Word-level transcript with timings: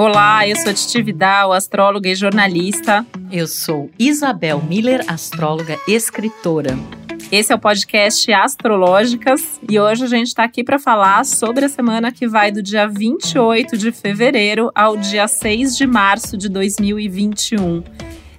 Olá, 0.00 0.46
eu 0.46 0.54
sou 0.54 0.72
Titi 0.72 1.02
Vidal, 1.02 1.52
astróloga 1.52 2.08
e 2.08 2.14
jornalista. 2.14 3.04
Eu 3.32 3.48
sou 3.48 3.90
Isabel 3.98 4.62
Miller, 4.62 5.04
astróloga 5.08 5.76
e 5.88 5.92
escritora. 5.92 6.78
Esse 7.32 7.52
é 7.52 7.56
o 7.56 7.58
podcast 7.58 8.32
Astrológicas 8.32 9.58
e 9.68 9.76
hoje 9.76 10.04
a 10.04 10.06
gente 10.06 10.28
está 10.28 10.44
aqui 10.44 10.62
para 10.62 10.78
falar 10.78 11.24
sobre 11.24 11.64
a 11.64 11.68
semana 11.68 12.12
que 12.12 12.28
vai 12.28 12.52
do 12.52 12.62
dia 12.62 12.86
28 12.86 13.76
de 13.76 13.90
fevereiro 13.90 14.70
ao 14.72 14.96
dia 14.96 15.26
6 15.26 15.76
de 15.76 15.84
março 15.84 16.36
de 16.36 16.48
2021. 16.48 17.82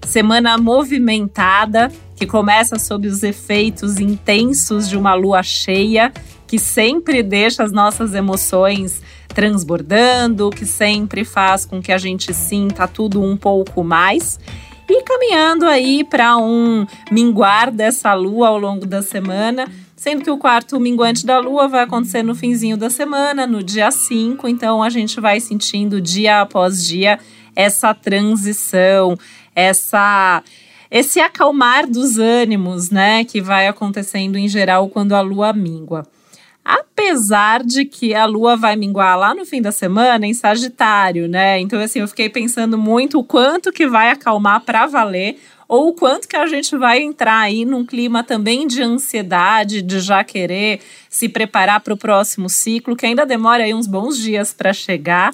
Semana 0.06 0.58
movimentada 0.58 1.92
que 2.16 2.26
começa 2.26 2.80
sob 2.80 3.06
os 3.06 3.22
efeitos 3.22 4.00
intensos 4.00 4.88
de 4.88 4.96
uma 4.96 5.14
lua 5.14 5.44
cheia 5.44 6.14
que 6.48 6.58
sempre 6.58 7.22
deixa 7.22 7.64
as 7.64 7.74
nossas 7.74 8.16
emoções 8.16 9.04
transbordando, 9.34 10.50
que 10.50 10.66
sempre 10.66 11.24
faz 11.24 11.66
com 11.66 11.82
que 11.82 11.92
a 11.92 11.98
gente 11.98 12.34
sinta 12.34 12.88
tudo 12.88 13.22
um 13.22 13.38
pouco 13.38 13.84
mais. 13.84 14.40
E 14.90 15.04
caminhando 15.04 15.66
aí 15.66 16.04
para 16.04 16.36
um 16.38 16.86
minguar 17.12 17.72
dessa 17.72 18.14
lua 18.14 18.48
ao 18.48 18.58
longo 18.58 18.88
da 18.88 19.04
semana, 19.04 19.68
sendo 19.96 20.24
que 20.24 20.32
o 20.32 20.38
quarto 20.38 20.80
minguante 20.80 21.26
da 21.26 21.38
lua 21.40 21.68
vai 21.68 21.84
acontecer 21.84 22.24
no 22.24 22.34
finzinho 22.34 22.76
da 22.76 22.90
semana, 22.90 23.46
no 23.46 23.62
dia 23.62 23.92
5, 23.92 24.48
então 24.48 24.82
a 24.82 24.90
gente 24.90 25.22
vai 25.22 25.40
sentindo 25.40 26.02
dia 26.02 26.42
após 26.42 26.84
dia 26.84 27.20
essa 27.56 27.94
transição, 27.94 29.18
essa 29.56 30.42
esse 30.90 31.20
acalmar 31.20 31.88
dos 31.88 32.18
ânimos, 32.18 32.90
né, 32.90 33.24
que 33.24 33.40
vai 33.40 33.68
acontecendo 33.68 34.38
em 34.38 34.48
geral 34.48 34.90
quando 34.90 35.14
a 35.14 35.22
lua 35.22 35.54
mingua 35.54 36.08
apesar 36.70 37.64
de 37.64 37.84
que 37.84 38.14
a 38.14 38.26
lua 38.26 38.56
vai 38.56 38.76
minguar 38.76 39.18
lá 39.18 39.34
no 39.34 39.44
fim 39.44 39.60
da 39.60 39.72
semana 39.72 40.28
em 40.28 40.36
Sagitário, 40.36 41.28
né? 41.28 41.60
Então, 41.60 41.80
assim, 41.82 42.00
eu 42.00 42.08
fiquei 42.08 42.30
pensando 42.30 42.78
muito 42.78 43.18
o 43.18 43.24
quanto 43.24 43.72
que 43.72 43.88
vai 43.88 44.12
acalmar 44.12 44.62
para 44.62 44.86
valer 44.86 45.40
ou 45.68 45.90
o 45.90 45.94
quanto 45.94 46.28
que 46.28 46.36
a 46.36 46.46
gente 46.46 46.78
vai 46.78 47.02
entrar 47.02 47.40
aí 47.40 47.66
num 47.66 47.84
clima 47.84 48.24
também 48.24 48.68
de 48.68 48.84
ansiedade, 48.84 49.82
de 49.82 50.00
já 50.00 50.24
querer 50.24 50.82
se 51.10 51.28
preparar 51.28 51.80
para 51.80 51.94
o 51.94 51.98
próximo 51.98 52.48
ciclo, 52.48 52.96
que 52.96 53.06
ainda 53.06 53.26
demora 53.26 53.64
aí 53.64 53.74
uns 53.74 53.88
bons 53.88 54.16
dias 54.18 54.54
para 54.54 54.72
chegar. 54.72 55.34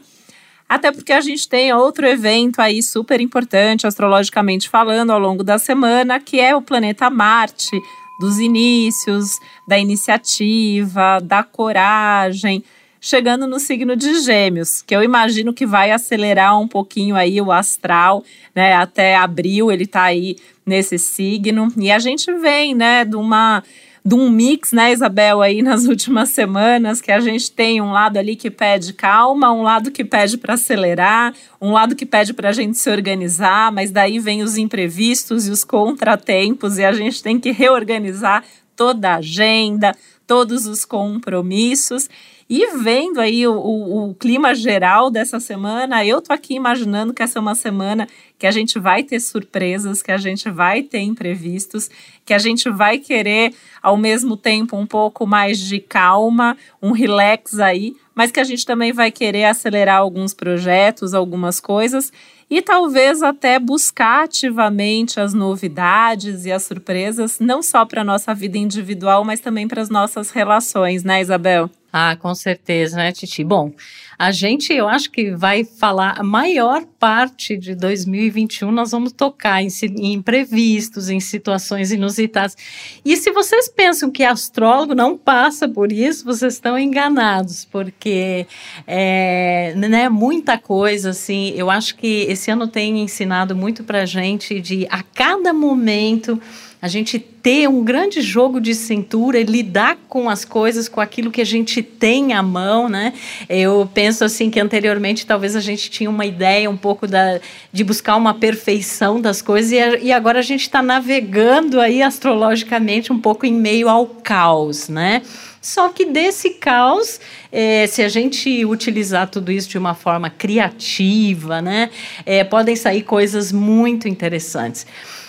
Até 0.70 0.90
porque 0.92 1.12
a 1.12 1.22
gente 1.22 1.50
tem 1.50 1.74
outro 1.74 2.08
evento 2.08 2.60
aí 2.62 2.82
super 2.82 3.20
importante, 3.20 3.86
astrologicamente 3.86 4.70
falando, 4.70 5.12
ao 5.12 5.20
longo 5.20 5.44
da 5.44 5.60
semana, 5.60 6.18
que 6.18 6.40
é 6.40 6.56
o 6.56 6.62
planeta 6.62 7.10
Marte, 7.10 7.78
dos 8.20 8.40
inícios, 8.40 9.40
da 9.68 9.78
iniciativa, 9.78 11.20
da 11.22 11.44
coragem, 11.44 12.64
chegando 13.00 13.46
no 13.46 13.60
signo 13.60 13.96
de 13.96 14.22
Gêmeos, 14.22 14.82
que 14.82 14.96
eu 14.96 15.04
imagino 15.04 15.54
que 15.54 15.66
vai 15.66 15.92
acelerar 15.92 16.60
um 16.60 16.68
pouquinho 16.68 17.16
aí 17.16 17.40
o 17.40 17.52
astral, 17.52 18.24
né? 18.56 18.74
Até 18.74 19.16
abril 19.16 19.72
ele 19.72 19.86
tá 19.86 20.04
aí 20.04 20.38
nesse 20.66 20.98
signo 20.98 21.72
e 21.78 21.92
a 21.92 22.00
gente 22.00 22.34
vem, 22.34 22.74
né, 22.74 23.06
de 23.06 23.16
uma 23.16 23.64
de 24.06 24.14
um 24.14 24.30
mix, 24.30 24.72
né, 24.72 24.94
Isabel, 24.94 25.42
aí 25.42 25.64
nas 25.64 25.86
últimas 25.90 26.30
semanas, 26.30 27.02
que 27.02 27.12
a 27.12 27.20
gente 27.20 27.52
tem 27.52 27.82
um 27.82 27.92
lado 27.92 28.18
ali 28.18 28.36
que 28.36 28.52
pede 28.52 28.94
calma, 28.94 29.52
um 29.52 29.64
lado 29.64 29.90
que 29.90 30.06
pede 30.06 30.38
para 30.38 30.54
acelerar, 30.54 31.34
um 31.60 31.72
lado 31.72 31.96
que 31.96 32.06
pede 32.06 32.32
para 32.32 32.50
a 32.50 32.54
gente 32.54 32.78
se 32.78 32.88
organizar, 32.88 33.72
mas 33.72 33.90
daí 33.90 34.20
vem 34.20 34.44
os 34.44 34.58
imprevistos 34.58 35.48
e 35.48 35.52
os 35.52 35.64
contratempos 35.64 36.78
e 36.78 36.86
a 36.86 36.92
gente 36.92 37.24
tem 37.24 37.40
que 37.40 37.52
reorganizar 37.52 38.44
toda 38.76 39.10
a 39.10 39.16
agenda, 39.16 39.96
todos 40.28 40.68
os 40.68 40.86
compromissos. 40.86 42.08
E 42.48 42.78
vendo 42.78 43.20
aí 43.20 43.48
o, 43.48 43.54
o, 43.54 44.10
o, 44.10 44.14
clima 44.14 44.54
geral 44.54 45.10
dessa 45.10 45.40
semana, 45.40 46.06
eu 46.06 46.22
tô 46.22 46.32
aqui 46.32 46.54
imaginando 46.54 47.12
que 47.12 47.24
essa 47.24 47.40
é 47.40 47.42
uma 47.42 47.56
semana 47.56 48.08
que 48.38 48.46
a 48.46 48.52
gente 48.52 48.78
vai 48.78 49.02
ter 49.02 49.20
surpresas, 49.20 50.04
que 50.04 50.12
a 50.12 50.18
gente 50.18 50.48
vai 50.52 50.84
ter 50.84 51.00
imprevistos, 51.00 51.90
que 52.24 52.36
a 52.36 52.38
gente 52.38 52.70
vai 52.70 53.00
querer, 53.00 53.52
ao 53.82 53.98
mesmo 53.98 54.38
tempo, 54.38 54.78
um 54.78 54.86
pouco 54.86 55.26
mais 55.26 55.60
de 55.60 55.80
calma, 55.80 56.56
um 56.80 56.92
relax 56.92 57.58
aí, 57.58 57.96
mas 58.14 58.32
que 58.32 58.40
a 58.40 58.44
gente 58.44 58.64
também 58.64 58.94
vai 58.94 59.10
querer 59.10 59.46
acelerar 59.46 59.98
alguns 59.98 60.32
projetos, 60.32 61.16
algumas 61.16 61.60
coisas 61.60 62.14
e 62.48 62.62
talvez 62.62 63.24
até 63.24 63.58
buscar 63.58 64.26
ativamente 64.26 65.20
as 65.20 65.34
novidades 65.34 66.46
e 66.46 66.52
as 66.52 66.62
surpresas, 66.62 67.40
não 67.40 67.64
só 67.64 67.86
para 67.86 68.02
a 68.02 68.06
nossa 68.06 68.36
vida 68.36 68.56
individual, 68.56 69.24
mas 69.24 69.40
também 69.40 69.68
para 69.68 69.82
as 69.82 69.90
nossas 69.90 70.30
relações, 70.30 71.04
né, 71.04 71.22
Isabel? 71.22 71.72
Ah, 71.98 72.18
com 72.18 72.36
certeza, 72.36 72.98
né, 72.98 73.14
Titi? 73.14 73.42
Bom, 73.42 73.72
a 74.20 74.30
gente, 74.30 74.74
eu 74.74 74.86
acho 74.86 75.10
que 75.10 75.32
vai 75.32 75.64
falar, 75.64 76.20
a 76.20 76.24
maior 76.24 76.84
parte 77.00 77.56
de 77.56 77.74
2021 77.74 78.70
nós 78.70 78.92
vamos 78.92 79.14
tocar 79.14 79.64
em, 79.64 79.70
em 79.98 80.12
imprevistos, 80.12 81.08
em 81.08 81.22
situações 81.22 81.94
inusitadas. 81.94 82.58
E 83.06 83.16
se 83.16 83.32
vocês 83.32 83.70
pensam 83.70 84.12
que 84.12 84.26
astrólogo 84.26 84.94
não 84.94 85.18
passa 85.18 85.70
por 85.70 85.90
isso, 85.90 86.26
vocês 86.26 86.56
estão 86.56 86.78
enganados, 86.78 87.64
porque 87.64 88.46
é 88.86 89.74
né, 89.78 90.10
muita 90.10 90.58
coisa, 90.58 91.12
assim, 91.12 91.54
eu 91.56 91.70
acho 91.70 91.96
que 91.96 92.26
esse 92.28 92.52
ano 92.52 92.68
tem 92.68 93.00
ensinado 93.04 93.56
muito 93.56 93.86
pra 93.86 94.06
gente 94.06 94.60
de 94.60 94.86
a 94.90 95.02
cada 95.02 95.54
momento 95.54 96.42
a 96.82 96.88
gente 96.88 97.18
ter 97.18 97.68
um 97.68 97.84
grande 97.84 98.22
jogo 98.22 98.60
de 98.60 98.76
cintura 98.76 99.40
e 99.40 99.44
lidar 99.44 99.98
com 100.08 100.30
as 100.30 100.44
coisas, 100.44 100.88
com 100.88 101.00
aquilo 101.00 101.32
que 101.32 101.42
a 101.42 101.46
gente 101.46 101.82
tem 101.82 102.34
à 102.34 102.44
mão, 102.44 102.90
né? 102.90 103.14
Eu 103.48 103.90
penso 103.94 104.24
assim 104.24 104.50
que 104.50 104.60
anteriormente 104.60 105.26
talvez 105.26 105.56
a 105.56 105.62
gente 105.62 105.90
tinha 105.90 106.10
uma 106.10 106.26
ideia 106.26 106.70
um 106.70 106.78
pouco 106.78 107.08
da, 107.08 107.40
de 107.72 107.84
buscar 107.84 108.16
uma 108.16 108.34
perfeição 108.34 109.20
das 109.20 109.42
coisas 109.42 109.72
e, 109.72 110.06
e 110.06 110.12
agora 110.12 110.40
a 110.40 110.44
gente 110.44 110.62
está 110.62 110.82
navegando 110.82 111.80
aí 111.80 112.02
astrologicamente 112.02 113.12
um 113.12 113.20
pouco 113.20 113.46
em 113.46 113.54
meio 113.54 113.90
ao 113.90 114.08
caos, 114.08 114.90
né? 114.90 115.22
Só 115.66 115.90
que 115.90 116.06
desse 116.06 116.52
caos, 116.52 117.20
é, 117.52 117.88
se 117.88 118.04
a 118.04 118.08
gente 118.08 118.64
utilizar 118.66 119.28
tudo 119.28 119.52
isso 119.52 119.68
de 119.68 119.80
uma 119.80 119.96
forma 119.96 120.30
criativa, 120.30 121.60
né, 121.60 121.90
é, 122.24 122.44
podem 122.44 122.76
sair 122.76 123.02
coisas 123.02 123.52
muito 123.52 124.08
interessantes. 124.08 124.86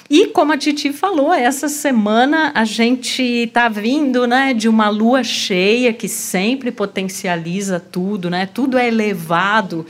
E 0.09 0.29
como 0.29 0.53
a 0.53 0.59
Titi 0.59 0.93
falou, 0.93 1.33
essa 1.33 1.69
semana 1.69 2.53
a 2.55 2.65
gente 2.65 3.23
está 3.23 3.69
vindo 3.69 4.27
né, 4.27 4.55
de 4.55 4.69
uma 4.69 4.89
lua 4.89 5.25
cheia 5.25 5.93
que 5.93 6.09
sempre 6.09 6.71
potencializa 6.71 7.81
tudo, 7.81 8.31
né? 8.31 8.47
Tudo 8.47 8.79
é 8.79 8.87
elevado 8.87 9.85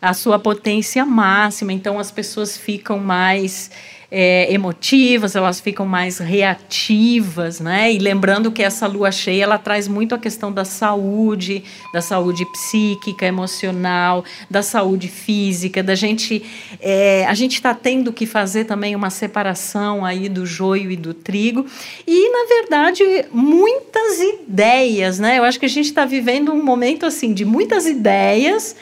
à 0.00 0.14
sua 0.14 0.38
potência 0.38 1.04
máxima, 1.04 1.72
então 1.72 1.98
as 1.98 2.10
pessoas 2.12 2.56
ficam 2.56 2.98
mais 2.98 3.70
é, 4.10 4.52
emotivas, 4.52 5.36
elas 5.36 5.60
ficam 5.60 5.86
mais 5.86 6.18
reativas, 6.18 7.60
né? 7.60 7.92
E 7.92 7.98
lembrando 7.98 8.50
que 8.50 8.62
essa 8.62 8.86
lua 8.86 9.12
cheia 9.12 9.44
ela 9.44 9.58
traz 9.58 9.86
muito 9.86 10.14
a 10.14 10.18
questão 10.18 10.50
da 10.50 10.64
saúde, 10.64 11.62
da 11.92 12.02
saúde 12.02 12.44
psíquica, 12.46 13.24
emocional, 13.24 14.24
da 14.50 14.62
saúde 14.62 15.06
física, 15.06 15.82
da 15.82 15.94
gente. 15.94 16.42
É, 16.80 17.24
a 17.26 17.34
gente 17.34 17.54
está 17.54 17.72
tendo 17.72 18.12
que 18.12 18.26
fazer 18.26 18.64
também 18.64 18.96
uma 18.96 19.10
separação 19.10 20.04
aí 20.04 20.28
do 20.28 20.44
joio 20.44 20.90
e 20.90 20.96
do 20.96 21.14
trigo. 21.14 21.64
E, 22.06 22.30
na 22.30 22.48
verdade, 22.48 23.04
muitas 23.32 24.20
ideias, 24.20 25.20
né? 25.20 25.38
Eu 25.38 25.44
acho 25.44 25.60
que 25.60 25.66
a 25.66 25.70
gente 25.70 25.86
está 25.86 26.04
vivendo 26.04 26.52
um 26.52 26.62
momento 26.62 27.06
assim 27.06 27.32
de 27.32 27.44
muitas 27.44 27.86
ideias 27.86 28.74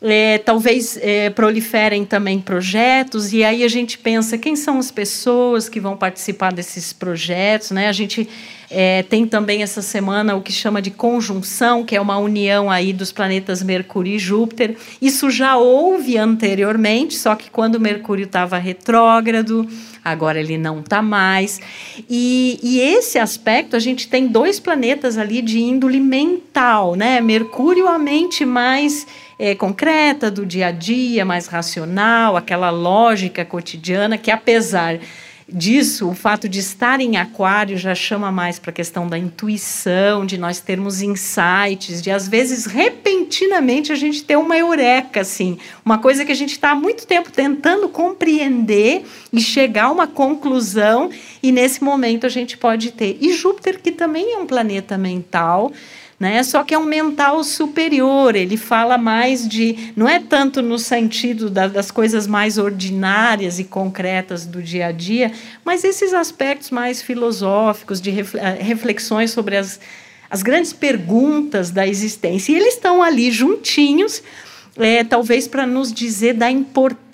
é, 0.00 0.38
talvez 0.38 0.96
é, 1.02 1.28
proliferem 1.30 2.04
também 2.04 2.38
projetos, 2.38 3.32
e 3.32 3.42
aí 3.42 3.64
a 3.64 3.68
gente 3.68 3.98
pensa 3.98 4.38
quem 4.38 4.54
são 4.54 4.78
as 4.78 4.92
pessoas 4.92 5.68
que 5.68 5.80
vão 5.80 5.96
participar 5.96 6.52
desses 6.52 6.92
projetos. 6.92 7.72
Né? 7.72 7.88
A 7.88 7.92
gente 7.92 8.28
é, 8.70 9.02
tem 9.02 9.26
também 9.26 9.62
essa 9.62 9.82
semana 9.82 10.36
o 10.36 10.40
que 10.40 10.52
chama 10.52 10.80
de 10.80 10.92
conjunção, 10.92 11.84
que 11.84 11.96
é 11.96 12.00
uma 12.00 12.16
união 12.16 12.70
aí 12.70 12.92
dos 12.92 13.10
planetas 13.10 13.60
Mercúrio 13.60 14.14
e 14.14 14.18
Júpiter. 14.20 14.76
Isso 15.02 15.30
já 15.30 15.56
houve 15.56 16.16
anteriormente, 16.16 17.16
só 17.16 17.34
que 17.34 17.50
quando 17.50 17.80
Mercúrio 17.80 18.24
estava 18.24 18.56
retrógrado, 18.56 19.66
agora 20.04 20.38
ele 20.38 20.56
não 20.56 20.78
está 20.78 21.02
mais. 21.02 21.60
E, 22.08 22.60
e, 22.62 22.78
esse 22.78 23.18
aspecto, 23.18 23.74
a 23.74 23.80
gente 23.80 24.06
tem 24.06 24.28
dois 24.28 24.60
planetas 24.60 25.18
ali 25.18 25.42
de 25.42 25.58
índole 25.58 25.98
mental, 25.98 26.94
né? 26.94 27.20
Mercúrio, 27.20 27.88
a 27.88 27.98
mente 27.98 28.44
mais 28.44 29.06
é, 29.38 29.54
concreta 29.54 30.30
do 30.30 30.44
dia 30.44 30.66
a 30.66 30.72
dia, 30.72 31.24
mais 31.24 31.46
racional, 31.46 32.36
aquela 32.36 32.70
lógica 32.70 33.44
cotidiana 33.44 34.18
que, 34.18 34.30
apesar 34.30 34.98
disso, 35.50 36.10
o 36.10 36.14
fato 36.14 36.46
de 36.46 36.58
estar 36.58 37.00
em 37.00 37.16
aquário 37.16 37.78
já 37.78 37.94
chama 37.94 38.30
mais 38.30 38.58
para 38.58 38.70
a 38.70 38.74
questão 38.74 39.06
da 39.06 39.16
intuição, 39.16 40.26
de 40.26 40.36
nós 40.36 40.60
termos 40.60 41.00
insights, 41.00 42.02
de 42.02 42.10
às 42.10 42.28
vezes 42.28 42.66
repentinamente 42.66 43.90
a 43.90 43.94
gente 43.94 44.22
ter 44.24 44.36
uma 44.36 44.58
eureka, 44.58 45.22
assim, 45.22 45.56
uma 45.82 45.96
coisa 45.96 46.24
que 46.24 46.32
a 46.32 46.34
gente 46.34 46.52
está 46.52 46.72
há 46.72 46.74
muito 46.74 47.06
tempo 47.06 47.30
tentando 47.32 47.88
compreender 47.88 49.04
e 49.32 49.40
chegar 49.40 49.84
a 49.84 49.90
uma 49.90 50.06
conclusão, 50.06 51.08
e 51.42 51.50
nesse 51.50 51.82
momento 51.82 52.26
a 52.26 52.30
gente 52.30 52.58
pode 52.58 52.92
ter. 52.92 53.16
E 53.18 53.32
Júpiter, 53.32 53.80
que 53.80 53.92
também 53.92 54.34
é 54.34 54.38
um 54.38 54.46
planeta 54.46 54.98
mental, 54.98 55.72
né? 56.18 56.42
Só 56.42 56.64
que 56.64 56.74
é 56.74 56.78
um 56.78 56.84
mental 56.84 57.44
superior, 57.44 58.34
ele 58.34 58.56
fala 58.56 58.98
mais 58.98 59.48
de, 59.48 59.92
não 59.94 60.08
é 60.08 60.18
tanto 60.18 60.60
no 60.60 60.78
sentido 60.78 61.48
da, 61.48 61.68
das 61.68 61.90
coisas 61.90 62.26
mais 62.26 62.58
ordinárias 62.58 63.58
e 63.58 63.64
concretas 63.64 64.44
do 64.44 64.60
dia 64.60 64.86
a 64.86 64.92
dia, 64.92 65.30
mas 65.64 65.84
esses 65.84 66.12
aspectos 66.12 66.70
mais 66.70 67.00
filosóficos, 67.00 68.00
de 68.00 68.10
eh, 68.10 68.58
reflexões 68.60 69.30
sobre 69.30 69.56
as, 69.56 69.78
as 70.28 70.42
grandes 70.42 70.72
perguntas 70.72 71.70
da 71.70 71.86
existência. 71.86 72.52
E 72.52 72.56
eles 72.56 72.74
estão 72.74 73.00
ali 73.02 73.30
juntinhos 73.30 74.22
é, 74.78 75.02
talvez 75.02 75.48
para 75.48 75.66
nos 75.66 75.92
dizer 75.92 76.34
da 76.34 76.50
importância 76.50 77.07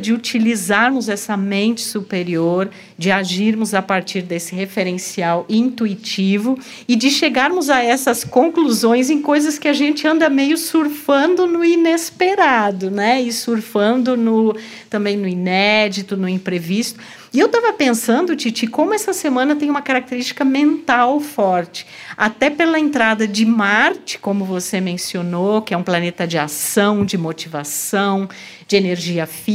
de 0.00 0.12
utilizarmos 0.12 1.08
essa 1.08 1.36
mente 1.36 1.80
superior, 1.80 2.68
de 2.98 3.10
agirmos 3.10 3.74
a 3.74 3.82
partir 3.82 4.22
desse 4.22 4.54
referencial 4.54 5.44
intuitivo 5.48 6.58
e 6.88 6.96
de 6.96 7.10
chegarmos 7.10 7.70
a 7.70 7.82
essas 7.82 8.24
conclusões 8.24 9.10
em 9.10 9.20
coisas 9.20 9.58
que 9.58 9.68
a 9.68 9.72
gente 9.72 10.06
anda 10.06 10.28
meio 10.28 10.56
surfando 10.56 11.46
no 11.46 11.64
inesperado, 11.64 12.90
né? 12.90 13.20
E 13.22 13.32
surfando 13.32 14.16
no 14.16 14.56
também 14.88 15.16
no 15.16 15.28
inédito, 15.28 16.16
no 16.16 16.28
imprevisto. 16.28 16.98
E 17.36 17.38
eu 17.38 17.46
estava 17.46 17.70
pensando, 17.72 18.34
Titi, 18.34 18.66
como 18.66 18.94
essa 18.94 19.12
semana 19.12 19.54
tem 19.54 19.68
uma 19.68 19.82
característica 19.82 20.42
mental 20.42 21.20
forte. 21.20 21.86
Até 22.16 22.48
pela 22.48 22.78
entrada 22.78 23.28
de 23.28 23.44
Marte, 23.44 24.18
como 24.18 24.42
você 24.42 24.80
mencionou, 24.80 25.60
que 25.60 25.74
é 25.74 25.76
um 25.76 25.82
planeta 25.82 26.26
de 26.26 26.38
ação, 26.38 27.04
de 27.04 27.18
motivação, 27.18 28.26
de 28.66 28.76
energia 28.76 29.26
física, 29.26 29.45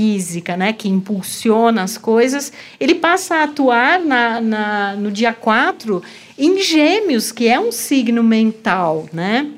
né, 0.58 0.74
que 0.74 0.88
impulsiona 0.88 1.84
as 1.84 1.98
coisas, 1.98 2.52
ele 2.80 2.96
passa 2.96 3.36
a 3.36 3.44
atuar 3.44 4.00
na, 4.00 4.40
na 4.42 4.96
no 4.96 5.12
dia 5.12 5.34
4 5.34 6.02
em 6.38 6.62
Gêmeos, 6.62 7.32
que 7.32 7.48
é 7.48 7.60
um 7.60 7.72
signo 7.72 8.24
mental, 8.24 9.08
né? 9.12 9.52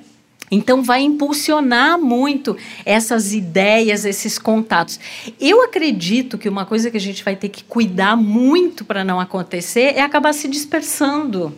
Então, 0.53 0.83
vai 0.83 1.01
impulsionar 1.01 1.97
muito 1.97 2.55
essas 2.85 3.33
ideias, 3.33 4.05
esses 4.05 4.37
contatos. 4.37 4.99
Eu 5.41 5.63
acredito 5.63 6.37
que 6.37 6.47
uma 6.47 6.63
coisa 6.63 6.91
que 6.91 6.97
a 6.97 6.99
gente 6.99 7.23
vai 7.23 7.35
ter 7.35 7.49
que 7.49 7.63
cuidar 7.63 8.15
muito 8.15 8.85
para 8.85 9.03
não 9.03 9.19
acontecer 9.19 9.93
é 9.95 10.01
acabar 10.01 10.31
se 10.31 10.47
dispersando. 10.47 11.57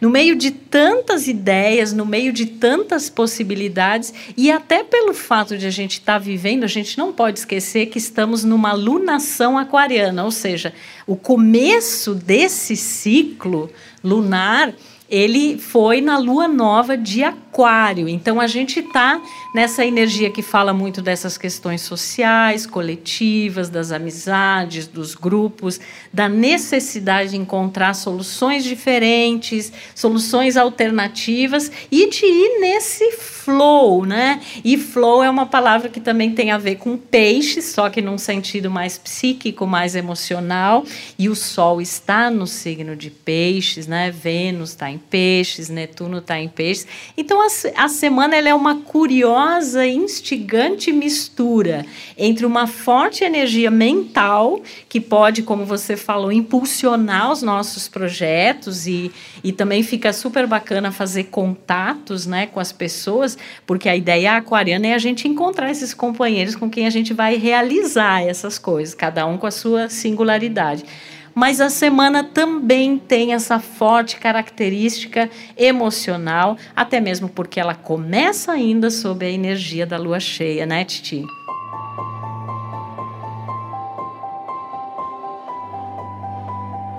No 0.00 0.10
meio 0.10 0.34
de 0.34 0.50
tantas 0.50 1.28
ideias, 1.28 1.92
no 1.92 2.04
meio 2.04 2.32
de 2.32 2.46
tantas 2.46 3.08
possibilidades, 3.08 4.12
e 4.36 4.50
até 4.50 4.82
pelo 4.82 5.14
fato 5.14 5.56
de 5.56 5.66
a 5.66 5.70
gente 5.70 5.92
estar 5.92 6.14
tá 6.14 6.18
vivendo, 6.18 6.64
a 6.64 6.68
gente 6.68 6.98
não 6.98 7.12
pode 7.12 7.40
esquecer 7.40 7.86
que 7.86 7.98
estamos 7.98 8.44
numa 8.44 8.72
lunação 8.72 9.58
aquariana, 9.58 10.24
ou 10.24 10.30
seja, 10.30 10.72
o 11.06 11.16
começo 11.16 12.14
desse 12.14 12.76
ciclo 12.76 13.70
lunar 14.02 14.74
ele 15.12 15.58
foi 15.58 16.00
na 16.00 16.16
lua 16.16 16.48
nova 16.48 16.96
de 16.96 17.22
Aquário. 17.22 18.08
Então 18.08 18.40
a 18.40 18.46
gente 18.46 18.80
está 18.80 19.20
nessa 19.54 19.84
energia 19.84 20.30
que 20.30 20.40
fala 20.40 20.72
muito 20.72 21.02
dessas 21.02 21.36
questões 21.36 21.82
sociais, 21.82 22.64
coletivas, 22.66 23.68
das 23.68 23.92
amizades, 23.92 24.86
dos 24.86 25.14
grupos, 25.14 25.78
da 26.10 26.30
necessidade 26.30 27.32
de 27.32 27.36
encontrar 27.36 27.92
soluções 27.92 28.64
diferentes, 28.64 29.70
soluções 29.94 30.56
alternativas 30.56 31.70
e 31.90 32.08
de 32.08 32.24
ir 32.24 32.60
nesse 32.60 33.12
flow, 33.12 34.06
né? 34.06 34.40
E 34.64 34.78
flow 34.78 35.22
é 35.22 35.28
uma 35.28 35.44
palavra 35.44 35.90
que 35.90 36.00
também 36.00 36.32
tem 36.32 36.52
a 36.52 36.56
ver 36.56 36.76
com 36.76 36.96
peixe, 36.96 37.60
só 37.60 37.90
que 37.90 38.00
num 38.00 38.16
sentido 38.16 38.70
mais 38.70 38.96
psíquico, 38.96 39.66
mais 39.66 39.94
emocional. 39.94 40.84
E 41.18 41.28
o 41.28 41.34
Sol 41.36 41.82
está 41.82 42.30
no 42.30 42.46
signo 42.46 42.96
de 42.96 43.10
peixes, 43.10 43.86
né? 43.86 44.10
Vênus 44.10 44.70
está 44.70 44.90
em 44.90 45.01
peixes, 45.10 45.68
Netuno 45.68 46.18
está 46.18 46.38
em 46.38 46.48
peixes. 46.48 46.86
Então 47.16 47.40
a, 47.40 47.46
a 47.84 47.88
semana 47.88 48.36
é 48.36 48.54
uma 48.54 48.76
curiosa, 48.76 49.86
instigante 49.86 50.92
mistura 50.92 51.84
entre 52.16 52.46
uma 52.46 52.66
forte 52.66 53.24
energia 53.24 53.70
mental, 53.70 54.60
que 54.88 55.00
pode, 55.00 55.42
como 55.42 55.64
você 55.64 55.96
falou, 55.96 56.32
impulsionar 56.32 57.30
os 57.30 57.42
nossos 57.42 57.88
projetos 57.88 58.86
e, 58.86 59.10
e 59.42 59.52
também 59.52 59.82
fica 59.82 60.12
super 60.12 60.46
bacana 60.46 60.90
fazer 60.92 61.24
contatos 61.24 62.26
né, 62.26 62.46
com 62.46 62.60
as 62.60 62.72
pessoas, 62.72 63.36
porque 63.66 63.88
a 63.88 63.96
ideia 63.96 64.36
aquariana 64.36 64.88
é 64.88 64.94
a 64.94 64.98
gente 64.98 65.28
encontrar 65.28 65.70
esses 65.70 65.92
companheiros 65.92 66.56
com 66.56 66.70
quem 66.70 66.86
a 66.86 66.90
gente 66.90 67.12
vai 67.12 67.36
realizar 67.36 68.22
essas 68.22 68.58
coisas, 68.58 68.94
cada 68.94 69.26
um 69.26 69.36
com 69.36 69.46
a 69.46 69.50
sua 69.50 69.88
singularidade 69.88 70.84
mas 71.34 71.60
a 71.60 71.70
semana 71.70 72.22
também 72.22 72.98
tem 72.98 73.32
essa 73.32 73.58
forte 73.58 74.16
característica 74.16 75.30
emocional, 75.56 76.56
até 76.74 77.00
mesmo 77.00 77.28
porque 77.28 77.58
ela 77.58 77.74
começa 77.74 78.52
ainda 78.52 78.90
sob 78.90 79.24
a 79.24 79.30
energia 79.30 79.86
da 79.86 79.98
lua 79.98 80.20
cheia, 80.20 80.66
né, 80.66 80.84
Titi? 80.84 81.24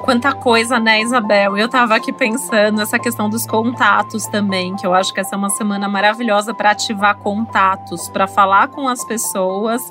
Quanta 0.03 0.33
coisa, 0.33 0.81
né, 0.81 1.01
Isabel? 1.01 1.57
Eu 1.57 1.69
tava 1.69 1.95
aqui 1.95 2.11
pensando 2.11 2.81
essa 2.81 2.99
questão 2.99 3.29
dos 3.29 3.45
contatos 3.45 4.25
também, 4.27 4.75
que 4.75 4.85
eu 4.85 4.93
acho 4.93 5.13
que 5.13 5.21
essa 5.21 5.33
é 5.33 5.37
uma 5.37 5.49
semana 5.51 5.87
maravilhosa 5.87 6.53
para 6.53 6.71
ativar 6.71 7.15
contatos, 7.19 8.09
para 8.09 8.27
falar 8.27 8.67
com 8.67 8.85
as 8.85 9.01
pessoas 9.05 9.81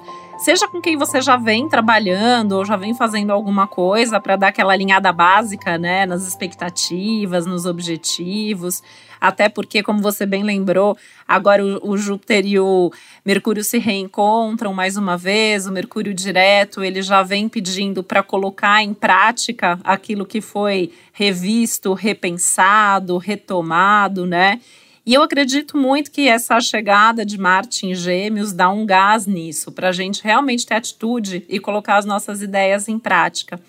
seja 0.42 0.66
com 0.66 0.80
quem 0.80 0.96
você 0.96 1.20
já 1.20 1.36
vem 1.36 1.68
trabalhando 1.68 2.52
ou 2.52 2.64
já 2.64 2.76
vem 2.76 2.94
fazendo 2.94 3.30
alguma 3.30 3.66
coisa 3.66 4.20
para 4.20 4.34
dar 4.34 4.48
aquela 4.48 4.72
alinhada 4.72 5.12
básica, 5.12 5.78
né, 5.78 6.04
nas 6.04 6.26
expectativas, 6.26 7.46
nos 7.46 7.64
objetivos. 7.64 8.82
Até 9.20 9.48
porque, 9.48 9.84
como 9.84 10.02
você 10.02 10.26
bem 10.26 10.42
lembrou, 10.42 10.98
agora 11.28 11.64
o, 11.64 11.92
o 11.92 11.96
Júpiter 11.96 12.44
e 12.44 12.58
o 12.58 12.90
Mercúrio 13.24 13.62
se 13.62 13.78
reencontram 13.78 14.74
mais 14.74 14.96
uma 14.96 15.16
vez. 15.16 15.64
O 15.64 15.72
Mercúrio 15.72 16.12
direto 16.12 16.82
ele 16.82 17.02
já 17.02 17.22
vem 17.22 17.48
pedindo 17.48 18.02
para 18.02 18.20
colocar 18.20 18.82
em 18.82 18.92
prática 18.92 19.78
aquilo 19.84 20.26
que 20.26 20.40
foi 20.40 20.90
revisto, 21.12 21.94
repensado, 21.94 23.16
retomado, 23.16 24.26
né? 24.26 24.60
E 25.04 25.14
eu 25.14 25.22
acredito 25.22 25.76
muito 25.76 26.12
que 26.12 26.28
essa 26.28 26.60
chegada 26.60 27.26
de 27.26 27.36
Marte 27.36 27.86
em 27.86 27.94
Gêmeos 27.94 28.52
dá 28.52 28.70
um 28.70 28.86
gás 28.86 29.26
nisso, 29.26 29.72
para 29.72 29.88
a 29.88 29.92
gente 29.92 30.22
realmente 30.22 30.64
ter 30.64 30.74
atitude 30.74 31.44
e 31.48 31.58
colocar 31.58 31.96
as 31.96 32.04
nossas 32.04 32.40
ideias 32.40 32.86
em 32.86 33.00
prática. 33.00 33.60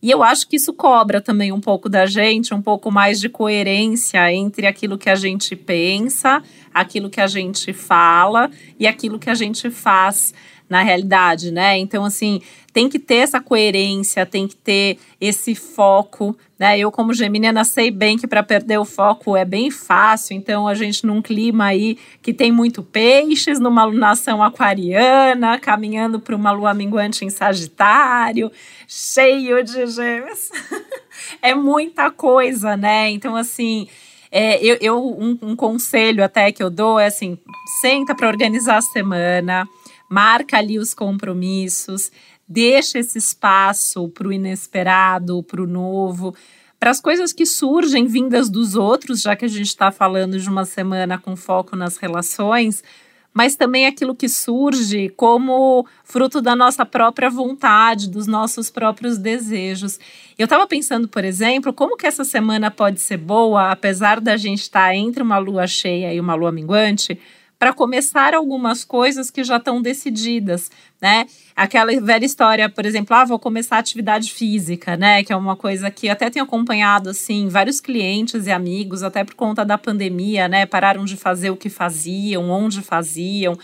E 0.00 0.08
eu 0.08 0.22
acho 0.22 0.46
que 0.46 0.54
isso 0.54 0.72
cobra 0.72 1.20
também 1.20 1.50
um 1.50 1.60
pouco 1.60 1.88
da 1.88 2.06
gente, 2.06 2.54
um 2.54 2.62
pouco 2.62 2.92
mais 2.92 3.18
de 3.18 3.28
coerência 3.28 4.32
entre 4.32 4.68
aquilo 4.68 4.96
que 4.96 5.10
a 5.10 5.16
gente 5.16 5.56
pensa, 5.56 6.40
aquilo 6.72 7.10
que 7.10 7.20
a 7.20 7.26
gente 7.26 7.72
fala 7.72 8.48
e 8.78 8.86
aquilo 8.86 9.18
que 9.18 9.28
a 9.28 9.34
gente 9.34 9.68
faz 9.70 10.32
na 10.68 10.82
realidade, 10.82 11.50
né? 11.50 11.76
Então, 11.76 12.04
assim, 12.04 12.40
tem 12.78 12.88
que 12.88 13.00
ter 13.00 13.16
essa 13.16 13.40
coerência, 13.40 14.24
tem 14.24 14.46
que 14.46 14.54
ter 14.54 14.98
esse 15.20 15.52
foco, 15.56 16.38
né? 16.56 16.78
Eu, 16.78 16.92
como 16.92 17.12
geminiana, 17.12 17.64
sei 17.64 17.90
bem 17.90 18.16
que 18.16 18.24
para 18.24 18.40
perder 18.40 18.78
o 18.78 18.84
foco 18.84 19.36
é 19.36 19.44
bem 19.44 19.68
fácil, 19.68 20.36
então 20.36 20.68
a 20.68 20.74
gente 20.74 21.04
num 21.04 21.20
clima 21.20 21.64
aí 21.64 21.98
que 22.22 22.32
tem 22.32 22.52
muito 22.52 22.80
peixes, 22.84 23.58
numa 23.58 23.82
lunação 23.82 24.40
aquariana, 24.40 25.58
caminhando 25.58 26.20
para 26.20 26.36
uma 26.36 26.52
lua 26.52 26.72
minguante 26.72 27.24
em 27.24 27.30
Sagitário, 27.30 28.48
cheio 28.86 29.64
de 29.64 29.84
gêmeos. 29.88 30.48
é 31.42 31.56
muita 31.56 32.12
coisa, 32.12 32.76
né? 32.76 33.10
Então, 33.10 33.34
assim. 33.34 33.88
É, 34.30 34.62
eu, 34.62 34.76
eu 34.82 35.18
um, 35.18 35.38
um 35.40 35.56
conselho 35.56 36.22
até 36.22 36.52
que 36.52 36.62
eu 36.62 36.68
dou 36.68 37.00
é 37.00 37.06
assim: 37.06 37.38
senta 37.80 38.14
para 38.14 38.28
organizar 38.28 38.76
a 38.76 38.82
semana, 38.82 39.66
marca 40.06 40.58
ali 40.58 40.78
os 40.78 40.92
compromissos, 40.92 42.12
deixa 42.48 42.98
esse 42.98 43.18
espaço 43.18 44.08
para 44.08 44.28
o 44.28 44.32
inesperado, 44.32 45.42
para 45.42 45.62
o 45.62 45.66
novo, 45.66 46.34
para 46.80 46.90
as 46.90 47.00
coisas 47.00 47.32
que 47.32 47.44
surgem 47.44 48.06
vindas 48.06 48.48
dos 48.48 48.74
outros, 48.74 49.20
já 49.20 49.34
que 49.36 49.44
a 49.44 49.48
gente 49.48 49.66
está 49.66 49.90
falando 49.90 50.38
de 50.38 50.48
uma 50.48 50.64
semana 50.64 51.18
com 51.18 51.36
foco 51.36 51.74
nas 51.74 51.96
relações, 51.96 52.82
mas 53.34 53.54
também 53.54 53.86
aquilo 53.86 54.14
que 54.14 54.28
surge 54.28 55.10
como 55.10 55.86
fruto 56.02 56.40
da 56.40 56.56
nossa 56.56 56.86
própria 56.86 57.28
vontade, 57.28 58.08
dos 58.08 58.26
nossos 58.26 58.70
próprios 58.70 59.18
desejos. 59.18 59.98
Eu 60.36 60.44
estava 60.44 60.66
pensando, 60.66 61.06
por 61.06 61.24
exemplo, 61.24 61.72
como 61.72 61.96
que 61.96 62.06
essa 62.06 62.24
semana 62.24 62.70
pode 62.70 63.00
ser 63.00 63.16
boa, 63.16 63.70
apesar 63.70 64.20
da 64.20 64.36
gente 64.36 64.62
estar 64.62 64.88
tá 64.88 64.94
entre 64.94 65.22
uma 65.22 65.38
lua 65.38 65.66
cheia 65.66 66.12
e 66.12 66.18
uma 66.18 66.34
lua 66.34 66.50
minguante, 66.50 67.18
para 67.58 67.72
começar 67.72 68.34
algumas 68.34 68.84
coisas 68.84 69.30
que 69.30 69.42
já 69.42 69.56
estão 69.56 69.82
decididas, 69.82 70.70
né? 71.02 71.26
Aquela 71.56 72.00
velha 72.00 72.24
história, 72.24 72.68
por 72.68 72.86
exemplo, 72.86 73.16
ah, 73.16 73.24
vou 73.24 73.38
começar 73.38 73.78
atividade 73.78 74.32
física, 74.32 74.96
né? 74.96 75.24
Que 75.24 75.32
é 75.32 75.36
uma 75.36 75.56
coisa 75.56 75.90
que 75.90 76.08
até 76.08 76.30
tenho 76.30 76.44
acompanhado, 76.44 77.10
assim, 77.10 77.48
vários 77.48 77.80
clientes 77.80 78.46
e 78.46 78.52
amigos, 78.52 79.02
até 79.02 79.24
por 79.24 79.34
conta 79.34 79.64
da 79.64 79.76
pandemia, 79.76 80.46
né? 80.46 80.66
Pararam 80.66 81.04
de 81.04 81.16
fazer 81.16 81.50
o 81.50 81.56
que 81.56 81.68
faziam, 81.68 82.48
onde 82.48 82.80
faziam. 82.80 83.58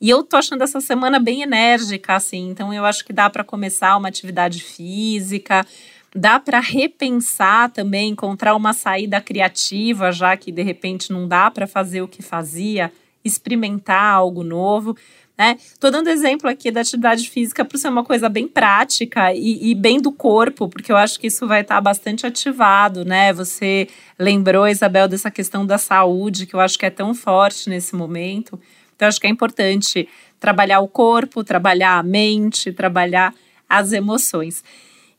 E 0.00 0.08
eu 0.08 0.22
tô 0.22 0.36
achando 0.36 0.62
essa 0.62 0.80
semana 0.80 1.18
bem 1.18 1.42
enérgica, 1.42 2.14
assim, 2.14 2.50
então 2.50 2.72
eu 2.72 2.84
acho 2.84 3.04
que 3.04 3.12
dá 3.12 3.28
para 3.28 3.42
começar 3.42 3.96
uma 3.96 4.08
atividade 4.08 4.62
física, 4.62 5.66
dá 6.14 6.38
para 6.38 6.60
repensar 6.60 7.70
também, 7.70 8.10
encontrar 8.10 8.54
uma 8.54 8.72
saída 8.72 9.20
criativa, 9.20 10.12
já 10.12 10.36
que 10.36 10.52
de 10.52 10.62
repente 10.62 11.12
não 11.12 11.26
dá 11.26 11.50
para 11.50 11.66
fazer 11.66 12.02
o 12.02 12.08
que 12.08 12.20
fazia, 12.20 12.92
experimentar 13.24 14.14
algo 14.14 14.42
novo. 14.42 14.96
Né? 15.36 15.56
Tô 15.80 15.90
dando 15.90 16.08
exemplo 16.08 16.48
aqui 16.48 16.70
da 16.70 16.82
atividade 16.82 17.28
física 17.28 17.64
para 17.64 17.78
ser 17.78 17.88
uma 17.88 18.04
coisa 18.04 18.28
bem 18.28 18.46
prática 18.46 19.32
e, 19.32 19.70
e, 19.70 19.74
bem 19.74 20.00
do 20.00 20.12
corpo, 20.12 20.68
porque 20.68 20.92
eu 20.92 20.96
acho 20.96 21.18
que 21.18 21.26
isso 21.26 21.46
vai 21.46 21.62
estar 21.62 21.76
tá 21.76 21.80
bastante 21.80 22.26
ativado, 22.26 23.04
né? 23.04 23.32
Você 23.32 23.88
lembrou, 24.18 24.68
Isabel, 24.68 25.08
dessa 25.08 25.30
questão 25.30 25.64
da 25.64 25.78
saúde, 25.78 26.46
que 26.46 26.54
eu 26.54 26.60
acho 26.60 26.78
que 26.78 26.86
é 26.86 26.90
tão 26.90 27.14
forte 27.14 27.70
nesse 27.70 27.96
momento. 27.96 28.60
Então, 28.94 29.08
acho 29.08 29.20
que 29.20 29.26
é 29.26 29.30
importante 29.30 30.08
trabalhar 30.38 30.80
o 30.80 30.88
corpo, 30.88 31.42
trabalhar 31.42 31.98
a 31.98 32.02
mente, 32.02 32.72
trabalhar 32.72 33.34
as 33.68 33.92
emoções. 33.92 34.62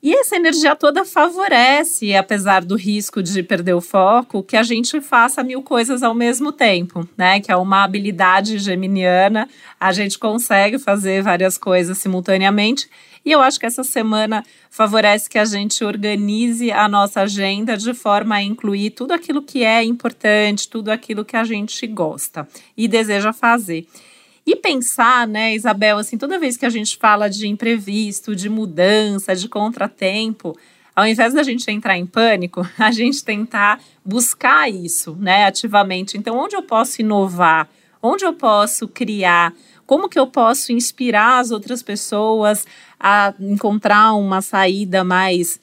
E 0.04 0.14
essa 0.14 0.36
energia 0.36 0.76
toda 0.76 1.06
favorece, 1.06 2.14
apesar 2.14 2.66
do 2.66 2.76
risco 2.76 3.24
de 3.24 3.42
perder 3.42 3.74
o 3.74 3.80
foco, 3.80 4.44
que 4.44 4.58
a 4.58 4.62
gente 4.62 5.00
faça 5.00 5.42
mil 5.42 5.64
coisas 5.64 6.04
ao 6.04 6.14
mesmo 6.14 6.52
tempo, 6.52 7.08
né? 7.18 7.40
Que 7.40 7.50
é 7.50 7.56
uma 7.56 7.86
habilidade 7.86 8.58
geminiana. 8.58 9.48
A 9.80 9.94
gente 9.94 10.20
consegue 10.20 10.78
fazer 10.78 11.24
várias 11.24 11.58
coisas 11.58 11.98
simultaneamente. 12.00 12.90
E 13.24 13.32
eu 13.32 13.42
acho 13.42 13.58
que 13.58 13.66
essa 13.66 13.82
semana 13.82 14.44
favorece 14.70 15.30
que 15.30 15.40
a 15.40 15.46
gente 15.46 15.82
organize 15.86 16.70
a 16.70 16.90
nossa 16.90 17.22
agenda 17.22 17.78
de 17.78 17.94
forma 17.94 18.36
a 18.36 18.44
incluir 18.44 18.90
tudo 18.90 19.14
aquilo 19.14 19.42
que 19.42 19.64
é 19.64 19.86
importante, 19.86 20.68
tudo 20.68 20.90
aquilo 20.90 21.24
que 21.24 21.38
a 21.38 21.46
gente 21.46 21.88
gosta 21.88 22.46
e 22.76 22.90
deseja 22.90 23.32
fazer. 23.32 23.88
E 24.46 24.56
pensar, 24.56 25.28
né, 25.28 25.56
Isabel, 25.56 25.98
assim, 25.98 26.18
toda 26.18 26.40
vez 26.40 26.58
que 26.58 26.66
a 26.66 26.70
gente 26.70 26.98
fala 26.98 27.30
de 27.30 27.48
imprevisto, 27.48 28.36
de 28.36 28.50
mudança, 28.50 29.36
de 29.36 29.48
contratempo, 29.48 30.58
ao 30.96 31.08
invés 31.08 31.34
da 31.34 31.42
gente 31.44 31.70
entrar 31.72 31.98
em 31.98 32.06
pânico, 32.06 32.68
a 32.78 32.92
gente 32.92 33.24
tentar 33.24 33.80
buscar 34.04 34.70
isso, 34.70 35.16
né, 35.20 35.46
ativamente. 35.46 36.18
Então, 36.18 36.38
onde 36.38 36.56
eu 36.56 36.64
posso 36.64 37.02
inovar? 37.02 37.70
Onde 38.02 38.26
eu 38.26 38.34
posso 38.34 38.88
criar? 38.88 39.54
Como 39.86 40.10
que 40.10 40.20
eu 40.20 40.28
posso 40.28 40.74
inspirar 40.74 41.40
as 41.40 41.52
outras 41.52 41.82
pessoas 41.82 42.66
a 43.00 43.34
encontrar 43.40 44.14
uma 44.14 44.42
saída 44.42 45.04
mais 45.06 45.60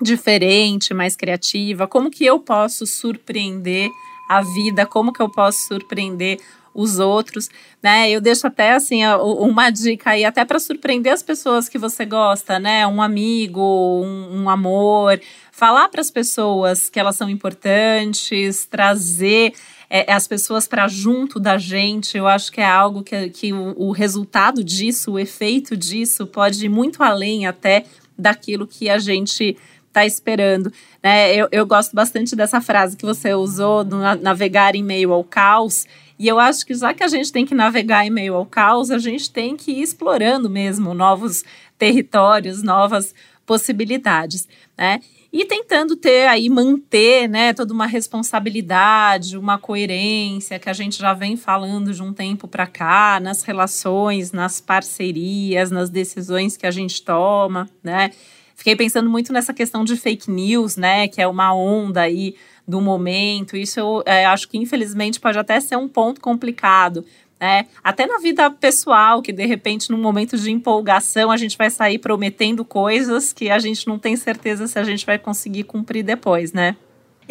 diferente, 0.00 0.92
mais 0.92 1.16
criativa? 1.16 1.88
Como 1.88 2.10
que 2.10 2.24
eu 2.24 2.38
posso 2.38 2.86
surpreender 2.86 3.90
a 4.28 4.42
vida? 4.42 4.84
Como 4.84 5.12
que 5.12 5.22
eu 5.22 5.30
posso 5.30 5.66
surpreender 5.68 6.38
os 6.74 6.98
outros, 6.98 7.48
né? 7.82 8.10
Eu 8.10 8.20
deixo 8.20 8.46
até 8.46 8.72
assim 8.72 9.00
uma 9.06 9.70
dica 9.70 10.10
aí 10.10 10.24
até 10.24 10.44
para 10.44 10.58
surpreender 10.58 11.12
as 11.12 11.22
pessoas 11.22 11.68
que 11.68 11.78
você 11.78 12.04
gosta, 12.04 12.58
né? 12.58 12.86
Um 12.86 13.02
amigo, 13.02 13.60
um, 13.60 14.42
um 14.42 14.50
amor, 14.50 15.20
falar 15.50 15.88
para 15.88 16.00
as 16.00 16.10
pessoas 16.10 16.88
que 16.88 16.98
elas 16.98 17.16
são 17.16 17.28
importantes, 17.28 18.66
trazer 18.66 19.52
é, 19.90 20.10
as 20.12 20.28
pessoas 20.28 20.68
para 20.68 20.86
junto 20.86 21.40
da 21.40 21.58
gente. 21.58 22.16
Eu 22.16 22.26
acho 22.26 22.52
que 22.52 22.60
é 22.60 22.66
algo 22.66 23.02
que, 23.02 23.28
que 23.30 23.52
o, 23.52 23.74
o 23.76 23.90
resultado 23.90 24.62
disso, 24.62 25.12
o 25.12 25.18
efeito 25.18 25.76
disso, 25.76 26.26
pode 26.26 26.64
ir 26.64 26.68
muito 26.68 27.02
além 27.02 27.46
até 27.46 27.84
daquilo 28.16 28.66
que 28.66 28.88
a 28.88 28.98
gente 28.98 29.56
está 29.88 30.06
esperando. 30.06 30.72
Né? 31.02 31.34
Eu, 31.34 31.48
eu 31.50 31.66
gosto 31.66 31.94
bastante 31.94 32.36
dessa 32.36 32.60
frase 32.60 32.96
que 32.96 33.04
você 33.04 33.34
usou, 33.34 33.82
do 33.82 33.98
navegar 33.98 34.74
em 34.74 34.82
meio 34.82 35.12
ao 35.12 35.24
caos. 35.24 35.84
E 36.20 36.28
eu 36.28 36.38
acho 36.38 36.66
que 36.66 36.74
já 36.74 36.92
que 36.92 37.02
a 37.02 37.08
gente 37.08 37.32
tem 37.32 37.46
que 37.46 37.54
navegar 37.54 38.04
em 38.04 38.10
meio 38.10 38.34
ao 38.34 38.44
caos, 38.44 38.90
a 38.90 38.98
gente 38.98 39.32
tem 39.32 39.56
que 39.56 39.70
ir 39.72 39.80
explorando 39.80 40.50
mesmo 40.50 40.92
novos 40.92 41.42
territórios, 41.78 42.62
novas 42.62 43.14
possibilidades, 43.46 44.46
né? 44.76 45.00
E 45.32 45.46
tentando 45.46 45.96
ter 45.96 46.28
aí, 46.28 46.50
manter, 46.50 47.26
né, 47.26 47.54
toda 47.54 47.72
uma 47.72 47.86
responsabilidade, 47.86 49.38
uma 49.38 49.56
coerência 49.56 50.58
que 50.58 50.68
a 50.68 50.74
gente 50.74 50.98
já 50.98 51.14
vem 51.14 51.38
falando 51.38 51.94
de 51.94 52.02
um 52.02 52.12
tempo 52.12 52.46
para 52.46 52.66
cá, 52.66 53.18
nas 53.18 53.42
relações, 53.42 54.30
nas 54.30 54.60
parcerias, 54.60 55.70
nas 55.70 55.88
decisões 55.88 56.54
que 56.54 56.66
a 56.66 56.70
gente 56.70 57.02
toma, 57.02 57.66
né? 57.82 58.10
Fiquei 58.54 58.76
pensando 58.76 59.08
muito 59.08 59.32
nessa 59.32 59.54
questão 59.54 59.84
de 59.84 59.96
fake 59.96 60.30
news, 60.30 60.76
né, 60.76 61.08
que 61.08 61.22
é 61.22 61.26
uma 61.26 61.54
onda 61.54 62.02
aí 62.02 62.34
do 62.70 62.80
momento. 62.80 63.56
Isso 63.56 63.80
eu 63.80 64.02
é, 64.06 64.24
acho 64.24 64.48
que, 64.48 64.56
infelizmente, 64.56 65.20
pode 65.20 65.38
até 65.38 65.58
ser 65.60 65.76
um 65.76 65.88
ponto 65.88 66.20
complicado. 66.20 67.04
Né? 67.40 67.66
Até 67.82 68.06
na 68.06 68.18
vida 68.18 68.50
pessoal, 68.50 69.22
que 69.22 69.32
de 69.32 69.46
repente, 69.46 69.90
num 69.90 69.98
momento 69.98 70.36
de 70.36 70.50
empolgação, 70.50 71.30
a 71.30 71.36
gente 71.36 71.56
vai 71.56 71.70
sair 71.70 71.98
prometendo 71.98 72.64
coisas 72.64 73.32
que 73.32 73.50
a 73.50 73.58
gente 73.58 73.86
não 73.86 73.98
tem 73.98 74.14
certeza 74.14 74.66
se 74.66 74.78
a 74.78 74.84
gente 74.84 75.04
vai 75.04 75.18
conseguir 75.18 75.64
cumprir 75.64 76.02
depois, 76.02 76.52
né? 76.52 76.76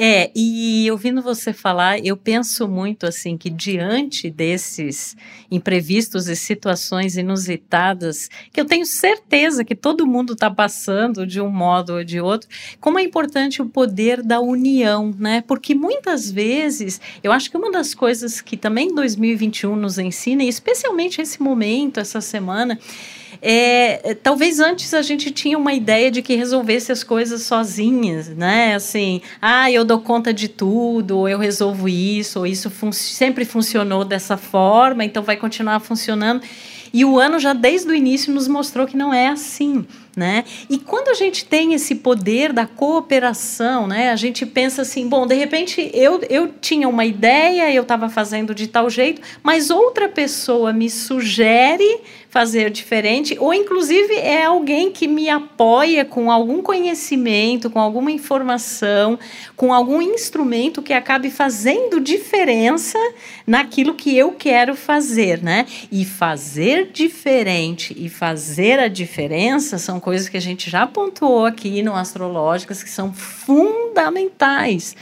É, 0.02 0.32
e 0.34 0.90
ouvindo 0.90 1.22
você 1.22 1.52
falar, 1.52 2.00
eu 2.00 2.16
penso 2.16 2.70
muito 2.70 3.06
assim 3.06 3.36
que 3.36 3.50
diante 3.50 4.30
desses 4.30 5.14
imprevistos 5.52 6.30
e 6.30 6.38
situações 6.38 7.18
inusitadas, 7.18 8.30
que 8.54 8.62
eu 8.62 8.64
tenho 8.64 8.86
certeza 8.86 9.66
que 9.66 9.76
todo 9.76 10.08
mundo 10.08 10.32
está 10.32 10.50
passando 10.50 11.28
de 11.28 11.42
um 11.42 11.50
modo 11.50 11.96
ou 11.96 12.04
de 12.06 12.22
outro, 12.22 12.48
como 12.80 12.98
é 12.98 13.04
importante 13.04 13.62
o 13.62 13.66
poder 13.66 14.24
da 14.24 14.40
união, 14.40 15.14
né? 15.20 15.44
Porque 15.46 15.76
muitas 15.76 16.32
vezes, 16.32 17.02
eu 17.22 17.34
acho 17.34 17.52
que 17.52 17.58
uma 17.58 17.70
das 17.70 17.94
coisas 17.94 18.40
que 18.40 18.56
também 18.56 18.96
2021 18.96 19.76
nos 19.76 20.00
ensina, 20.00 20.46
e 20.46 20.48
especialmente 20.48 21.20
esse 21.20 21.44
momento, 21.44 22.00
essa 22.00 22.22
semana, 22.22 22.80
é, 23.42 24.12
é, 24.12 24.14
talvez 24.14 24.60
antes 24.60 24.94
a 24.94 25.02
gente 25.02 25.32
tinha 25.32 25.58
uma 25.58 25.74
ideia 25.74 26.12
de 26.12 26.22
que 26.22 26.36
resolvesse 26.36 26.92
as 26.92 27.04
coisas 27.04 27.44
sozinhas, 27.44 28.28
né? 28.30 28.76
Assim, 28.76 29.22
ah, 29.42 29.72
eu 29.72 29.86
dou 29.86 30.00
conta 30.02 30.34
de 30.34 30.48
tudo, 30.48 31.20
ou 31.20 31.30
eu 31.30 31.40
resolvo 31.40 31.88
isso, 31.88 32.40
ou 32.40 32.48
isso 32.48 32.70
fun 32.70 32.92
sempre 32.92 33.46
funcionou 33.46 34.04
dessa 34.04 34.36
forma, 34.36 35.06
então 35.06 35.24
vai 35.24 35.38
continuar 35.38 35.80
funcionando. 35.80 36.42
E 36.94 37.06
o 37.06 37.20
ano 37.20 37.40
já 37.40 37.54
desde 37.54 37.90
o 37.90 37.96
início 37.96 38.34
nos 38.34 38.48
mostrou 38.48 38.88
que 38.88 38.98
não 38.98 39.14
é 39.14 39.28
assim. 39.28 39.86
Né? 40.18 40.44
E 40.70 40.78
quando 40.78 41.08
a 41.08 41.14
gente 41.14 41.46
tem 41.46 41.74
esse 41.74 41.96
poder 41.96 42.52
da 42.52 42.66
cooperação, 42.66 43.88
né, 43.88 44.10
a 44.10 44.18
gente 44.18 44.46
pensa 44.46 44.82
assim, 44.82 45.08
bom, 45.08 45.26
de 45.26 45.36
repente 45.36 45.90
eu, 45.94 46.20
eu 46.30 46.52
tinha 46.60 46.90
uma 46.90 47.06
ideia, 47.06 47.72
eu 47.72 47.84
estava 47.84 48.10
fazendo 48.10 48.54
de 48.54 48.68
tal 48.68 48.90
jeito, 48.90 49.22
mas 49.42 49.70
outra 49.70 50.10
pessoa 50.10 50.74
me 50.74 50.90
sugere 50.90 52.02
fazer 52.30 52.70
diferente, 52.70 53.36
ou 53.40 53.54
inclusive 53.54 54.14
é 54.14 54.46
alguém 54.46 54.92
que 54.92 55.08
me 55.08 55.30
apoia 55.30 56.06
com 56.06 56.32
algum 56.32 56.62
conhecimento, 56.62 57.70
com 57.72 57.80
alguma 57.80 58.12
informação, 58.12 59.18
com 59.56 59.74
algum 59.74 60.00
instrumento 60.00 60.82
que 60.82 60.94
acabe 60.94 61.32
fazendo 61.32 62.00
diferença 62.00 63.00
naquilo 63.48 63.96
que 63.96 64.16
eu 64.16 64.32
quero 64.32 64.76
fazer, 64.76 65.42
né? 65.42 65.66
E 65.92 66.06
fazer 66.06 66.79
diferente 66.84 67.96
e 67.98 68.10
fazer 68.10 68.80
a 68.80 68.88
diferença 68.88 69.78
são 69.78 70.00
coisas 70.00 70.30
que 70.30 70.38
a 70.38 70.42
gente 70.42 70.70
já 70.70 70.86
pontuou 70.86 71.46
aqui 71.46 71.82
no 71.82 71.96
Astrológicas 71.96 72.84
que 72.84 72.90
são 72.90 73.14
fundamentais 73.14 74.96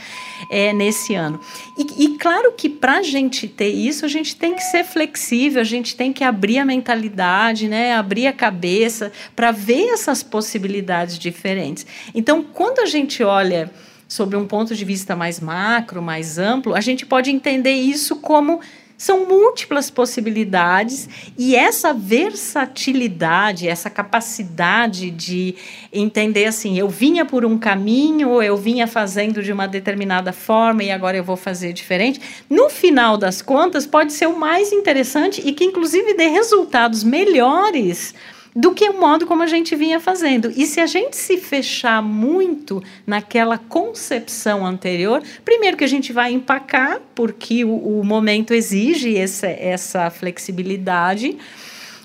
é, 0.50 0.72
nesse 0.72 1.14
ano. 1.14 1.40
E, 1.76 2.04
e 2.04 2.18
claro 2.18 2.52
que 2.52 2.68
para 2.68 2.98
a 2.98 3.02
gente 3.02 3.48
ter 3.48 3.68
isso, 3.68 4.04
a 4.04 4.08
gente 4.08 4.36
tem 4.36 4.54
que 4.54 4.62
ser 4.62 4.84
flexível, 4.84 5.60
a 5.60 5.64
gente 5.64 5.96
tem 5.96 6.12
que 6.12 6.24
abrir 6.24 6.58
a 6.58 6.64
mentalidade, 6.64 7.68
né, 7.68 7.94
abrir 7.94 8.26
a 8.26 8.32
cabeça 8.32 9.12
para 9.34 9.50
ver 9.50 9.88
essas 9.88 10.22
possibilidades 10.22 11.18
diferentes. 11.18 11.86
Então, 12.14 12.42
quando 12.42 12.80
a 12.80 12.86
gente 12.86 13.22
olha 13.22 13.70
sobre 14.08 14.36
um 14.36 14.46
ponto 14.46 14.74
de 14.74 14.84
vista 14.84 15.14
mais 15.14 15.38
macro, 15.38 16.00
mais 16.00 16.38
amplo, 16.38 16.74
a 16.74 16.80
gente 16.80 17.04
pode 17.04 17.30
entender 17.30 17.74
isso 17.74 18.16
como 18.16 18.60
são 18.98 19.26
múltiplas 19.26 19.90
possibilidades 19.90 21.08
e 21.38 21.54
essa 21.54 21.94
versatilidade, 21.94 23.68
essa 23.68 23.88
capacidade 23.88 25.08
de 25.12 25.54
entender 25.92 26.46
assim, 26.46 26.76
eu 26.76 26.88
vinha 26.88 27.24
por 27.24 27.44
um 27.44 27.56
caminho, 27.56 28.42
eu 28.42 28.56
vinha 28.56 28.88
fazendo 28.88 29.40
de 29.40 29.52
uma 29.52 29.68
determinada 29.68 30.32
forma 30.32 30.82
e 30.82 30.90
agora 30.90 31.16
eu 31.16 31.22
vou 31.22 31.36
fazer 31.36 31.72
diferente. 31.72 32.20
No 32.50 32.68
final 32.68 33.16
das 33.16 33.40
contas, 33.40 33.86
pode 33.86 34.12
ser 34.12 34.26
o 34.26 34.36
mais 34.36 34.72
interessante 34.72 35.40
e 35.46 35.52
que 35.52 35.64
inclusive 35.64 36.14
dê 36.14 36.26
resultados 36.26 37.04
melhores 37.04 38.14
do 38.54 38.72
que 38.72 38.88
o 38.88 39.00
modo 39.00 39.26
como 39.26 39.42
a 39.42 39.46
gente 39.46 39.76
vinha 39.76 40.00
fazendo. 40.00 40.52
E 40.56 40.66
se 40.66 40.80
a 40.80 40.86
gente 40.86 41.16
se 41.16 41.36
fechar 41.36 42.02
muito 42.02 42.82
naquela 43.06 43.58
concepção 43.58 44.66
anterior, 44.66 45.22
primeiro 45.44 45.76
que 45.76 45.84
a 45.84 45.88
gente 45.88 46.12
vai 46.12 46.32
empacar, 46.32 47.00
porque 47.14 47.64
o, 47.64 48.00
o 48.00 48.04
momento 48.04 48.52
exige 48.52 49.16
essa, 49.16 49.46
essa 49.46 50.10
flexibilidade. 50.10 51.36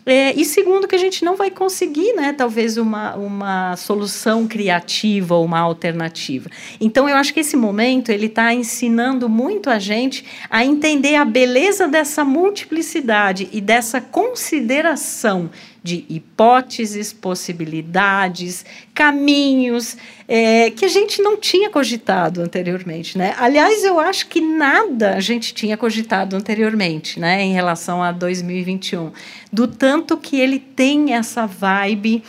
É, 0.05 0.33
e 0.33 0.43
segundo, 0.43 0.85
que 0.85 0.95
a 0.95 0.99
gente 0.99 1.23
não 1.23 1.35
vai 1.37 1.49
conseguir, 1.49 2.13
né, 2.13 2.33
talvez, 2.33 2.77
uma, 2.77 3.15
uma 3.15 3.75
solução 3.77 4.45
criativa 4.45 5.35
ou 5.35 5.45
uma 5.45 5.59
alternativa. 5.59 6.49
Então, 6.79 7.07
eu 7.07 7.15
acho 7.15 7.33
que 7.33 7.39
esse 7.39 7.55
momento 7.55 8.09
ele 8.09 8.25
está 8.25 8.53
ensinando 8.53 9.29
muito 9.29 9.69
a 9.69 9.79
gente 9.79 10.25
a 10.49 10.65
entender 10.65 11.15
a 11.15 11.23
beleza 11.23 11.87
dessa 11.87 12.25
multiplicidade 12.25 13.47
e 13.53 13.61
dessa 13.61 14.01
consideração 14.01 15.49
de 15.83 16.05
hipóteses, 16.07 17.11
possibilidades, 17.11 18.65
caminhos 18.95 19.97
é, 20.27 20.71
que 20.71 20.85
a 20.85 20.87
gente 20.87 21.21
não 21.21 21.35
tinha 21.35 21.69
cogitado 21.69 22.41
anteriormente, 22.41 23.17
né? 23.17 23.35
Aliás, 23.37 23.83
eu 23.83 23.99
acho 23.99 24.27
que 24.27 24.39
nada 24.39 25.15
a 25.15 25.19
gente 25.19 25.53
tinha 25.53 25.75
cogitado 25.75 26.37
anteriormente, 26.37 27.19
né, 27.19 27.41
em 27.41 27.51
relação 27.51 28.01
a 28.01 28.13
2021, 28.13 29.11
do 29.51 29.67
tanto 29.67 30.15
que 30.15 30.39
ele 30.39 30.57
tem 30.57 31.13
essa 31.13 31.45
vibe 31.45 32.23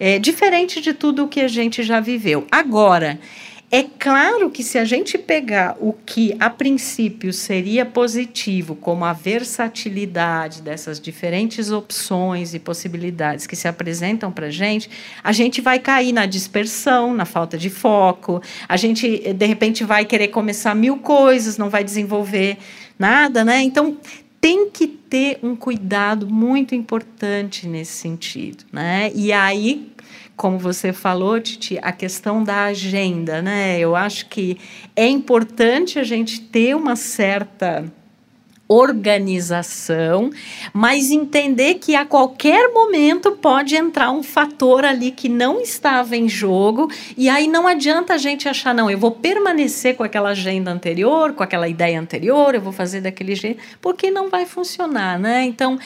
é, 0.00 0.18
diferente 0.18 0.80
de 0.80 0.92
tudo 0.92 1.24
o 1.24 1.28
que 1.28 1.40
a 1.40 1.48
gente 1.48 1.84
já 1.84 2.00
viveu. 2.00 2.44
Agora, 2.50 3.20
é 3.68 3.82
claro 3.82 4.48
que 4.48 4.62
se 4.62 4.78
a 4.78 4.84
gente 4.84 5.18
pegar 5.18 5.76
o 5.80 5.92
que 5.92 6.36
a 6.38 6.48
princípio 6.48 7.32
seria 7.32 7.84
positivo, 7.84 8.76
como 8.76 9.04
a 9.04 9.12
versatilidade 9.12 10.62
dessas 10.62 11.00
diferentes 11.00 11.72
opções 11.72 12.54
e 12.54 12.60
possibilidades 12.60 13.44
que 13.44 13.56
se 13.56 13.66
apresentam 13.66 14.30
para 14.30 14.46
a 14.46 14.50
gente, 14.50 14.88
a 15.22 15.32
gente 15.32 15.60
vai 15.60 15.80
cair 15.80 16.12
na 16.12 16.26
dispersão, 16.26 17.12
na 17.12 17.24
falta 17.24 17.58
de 17.58 17.68
foco, 17.68 18.40
a 18.68 18.76
gente 18.76 19.32
de 19.32 19.46
repente 19.46 19.82
vai 19.82 20.04
querer 20.04 20.28
começar 20.28 20.74
mil 20.74 20.98
coisas, 20.98 21.58
não 21.58 21.68
vai 21.68 21.82
desenvolver 21.82 22.58
nada, 22.96 23.44
né? 23.44 23.62
Então 23.62 23.96
tem 24.40 24.70
que 24.70 24.86
ter 24.86 25.40
um 25.42 25.56
cuidado 25.56 26.28
muito 26.28 26.72
importante 26.72 27.66
nesse 27.66 27.94
sentido, 27.94 28.64
né? 28.72 29.10
E 29.12 29.32
aí 29.32 29.90
como 30.36 30.58
você 30.58 30.92
falou, 30.92 31.40
Titi, 31.40 31.78
a 31.80 31.90
questão 31.90 32.44
da 32.44 32.64
agenda, 32.64 33.40
né? 33.40 33.78
Eu 33.78 33.96
acho 33.96 34.26
que 34.26 34.58
é 34.94 35.08
importante 35.08 35.98
a 35.98 36.04
gente 36.04 36.40
ter 36.40 36.76
uma 36.76 36.94
certa 36.94 37.90
organização, 38.68 40.30
mas 40.72 41.10
entender 41.10 41.74
que 41.74 41.94
a 41.94 42.04
qualquer 42.04 42.72
momento 42.72 43.32
pode 43.32 43.76
entrar 43.76 44.10
um 44.10 44.22
fator 44.22 44.84
ali 44.84 45.12
que 45.12 45.28
não 45.28 45.60
estava 45.60 46.16
em 46.16 46.28
jogo, 46.28 46.90
e 47.16 47.28
aí 47.28 47.46
não 47.46 47.66
adianta 47.66 48.14
a 48.14 48.18
gente 48.18 48.48
achar, 48.48 48.74
não, 48.74 48.90
eu 48.90 48.98
vou 48.98 49.12
permanecer 49.12 49.94
com 49.94 50.02
aquela 50.02 50.30
agenda 50.30 50.70
anterior, 50.70 51.32
com 51.32 51.44
aquela 51.44 51.68
ideia 51.68 51.98
anterior, 52.00 52.54
eu 52.54 52.60
vou 52.60 52.72
fazer 52.72 53.00
daquele 53.00 53.36
jeito, 53.36 53.62
porque 53.80 54.10
não 54.10 54.28
vai 54.28 54.44
funcionar, 54.44 55.18
né? 55.18 55.44
Então, 55.44 55.78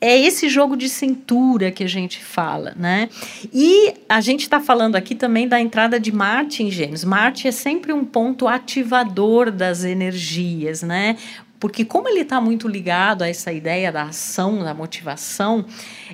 é 0.00 0.18
esse 0.18 0.48
jogo 0.48 0.76
de 0.76 0.88
cintura 0.88 1.70
que 1.70 1.84
a 1.84 1.88
gente 1.88 2.24
fala, 2.24 2.72
né? 2.76 3.08
E 3.52 3.92
a 4.08 4.20
gente 4.20 4.42
está 4.42 4.58
falando 4.58 4.96
aqui 4.96 5.14
também 5.14 5.46
da 5.46 5.60
entrada 5.60 6.00
de 6.00 6.10
Marte 6.10 6.62
em 6.62 6.70
Gêmeos. 6.70 7.04
Marte 7.04 7.46
é 7.46 7.52
sempre 7.52 7.92
um 7.92 8.04
ponto 8.04 8.48
ativador 8.48 9.50
das 9.50 9.84
energias, 9.84 10.82
né? 10.82 11.16
Porque 11.60 11.84
como 11.84 12.08
ele 12.08 12.20
está 12.20 12.40
muito 12.40 12.66
ligado 12.66 13.20
a 13.20 13.28
essa 13.28 13.52
ideia 13.52 13.92
da 13.92 14.04
ação, 14.04 14.64
da 14.64 14.72
motivação, 14.72 15.66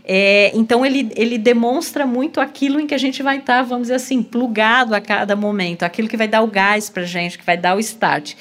é, 0.05 0.51
então 0.53 0.85
ele, 0.85 1.09
ele 1.15 1.39
demonstra 1.39 2.05
muito 2.05 2.41
aquilo 2.41 2.81
em 2.81 2.87
que 2.89 2.95
a 2.95 2.99
gente 2.99 3.23
vai 3.23 3.39
estar, 3.39 3.59
tá, 3.59 3.63
vamos 3.63 3.83
dizer 3.83 3.95
assim, 3.95 4.25
plugado 4.25 4.93
a 4.93 5.01
cada 5.01 5.37
momento, 5.37 5.85
aquilo 5.85 6.09
que 6.09 6.17
vai 6.17 6.27
dar 6.27 6.43
o 6.43 6.49
gás 6.49 6.91
para 6.91 7.05
gente, 7.05 7.39
que 7.39 7.47
vai 7.47 7.57
dar 7.57 7.77
o 7.77 7.79
start. 7.79 8.35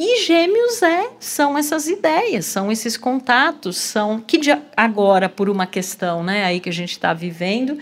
E 0.00 0.24
gêmeos 0.24 0.80
é, 0.80 1.10
são 1.18 1.58
essas 1.58 1.88
ideias, 1.88 2.46
são 2.46 2.70
esses 2.70 2.96
contatos, 2.96 3.76
são 3.76 4.20
que 4.20 4.38
agora, 4.76 5.28
por 5.28 5.50
uma 5.50 5.66
questão 5.66 6.22
né, 6.22 6.44
aí 6.44 6.60
que 6.60 6.68
a 6.68 6.72
gente 6.72 6.92
está 6.92 7.12
vivendo, 7.12 7.76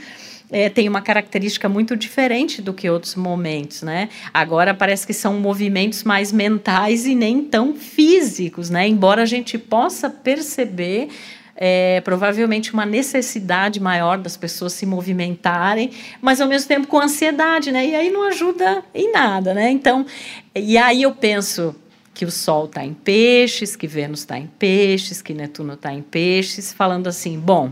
é, 0.51 0.71
tem 0.71 0.89
uma 0.89 1.03
característica 1.03 1.69
muito 1.69 1.95
diferente 1.95 2.63
do 2.63 2.73
que 2.73 2.89
outros 2.89 3.17
momentos, 3.17 3.83
né? 3.83 4.09
Agora 4.33 4.73
parece 4.73 5.07
que 5.07 5.13
são 5.13 5.35
movimentos 5.35 6.05
mais 6.05 6.33
mentais 6.33 7.05
e 7.05 7.15
nem 7.15 7.43
tão 7.43 7.75
físicos, 7.75 8.71
né? 8.71 8.89
Embora 8.89 9.21
a 9.21 9.27
gente 9.27 9.59
possa 9.59 10.09
perceber 10.09 11.11
é, 11.55 12.01
provavelmente 12.01 12.73
uma 12.73 12.87
necessidade 12.87 13.79
maior 13.79 14.17
das 14.17 14.39
pessoas 14.39 14.73
se 14.73 14.87
movimentarem, 14.87 15.91
mas 16.23 16.41
ao 16.41 16.49
mesmo 16.49 16.67
tempo 16.67 16.87
com 16.87 16.99
ansiedade, 16.99 17.71
né? 17.71 17.87
E 17.87 17.95
aí 17.95 18.09
não 18.09 18.23
ajuda 18.23 18.83
em 18.95 19.13
nada, 19.13 19.53
né? 19.53 19.71
Então, 19.71 20.07
e 20.55 20.79
aí 20.79 21.03
eu 21.03 21.13
penso, 21.13 21.75
que 22.17 22.25
o 22.25 22.31
Sol 22.31 22.65
está 22.65 22.83
em 22.83 22.95
peixes, 22.95 23.77
que 23.77 23.87
Vênus 23.87 24.21
está 24.21 24.39
em 24.39 24.47
peixes, 24.47 25.21
que 25.21 25.35
Netuno 25.35 25.75
está 25.75 25.93
em 25.93 26.01
peixes, 26.01 26.73
falando 26.73 27.09
assim: 27.09 27.39
bom, 27.39 27.71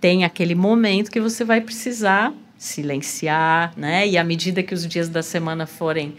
tem 0.00 0.22
aquele 0.22 0.54
momento 0.54 1.10
que 1.10 1.20
você 1.20 1.44
vai 1.44 1.60
precisar 1.60 2.32
silenciar, 2.56 3.72
né? 3.76 4.06
E 4.06 4.16
à 4.16 4.22
medida 4.22 4.62
que 4.62 4.72
os 4.72 4.86
dias 4.86 5.08
da 5.08 5.20
semana 5.20 5.66
forem 5.66 6.14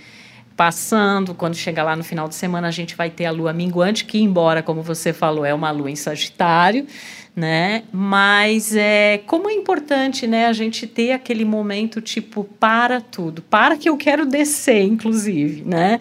passando, 0.58 1.34
quando 1.34 1.56
chegar 1.56 1.84
lá 1.84 1.96
no 1.96 2.04
final 2.04 2.28
de 2.28 2.36
semana, 2.36 2.68
a 2.68 2.72
gente 2.72 2.98
vai 2.98 3.10
ter 3.10 3.26
a 3.26 3.32
lua 3.32 3.54
minguante, 3.54 4.04
que, 4.04 4.20
embora, 4.20 4.62
como 4.62 4.82
você 4.82 5.14
falou, 5.14 5.46
é 5.46 5.54
uma 5.54 5.72
lua 5.72 5.90
em 5.90 5.96
Sagitário, 5.96 6.86
né? 7.34 7.84
Mas 7.94 8.76
é 8.76 9.22
como 9.26 9.50
é 9.50 9.54
importante, 9.54 10.28
né, 10.28 10.48
a 10.48 10.54
gente 10.54 10.86
ter 10.86 11.14
aquele 11.14 11.46
momento 11.46 12.02
tipo 12.02 12.44
para 12.44 13.00
tudo, 13.00 13.42
para 13.42 13.78
que 13.78 13.88
eu 13.88 13.96
quero 13.96 14.26
descer, 14.26 14.84
inclusive, 14.84 15.64
né? 15.66 15.98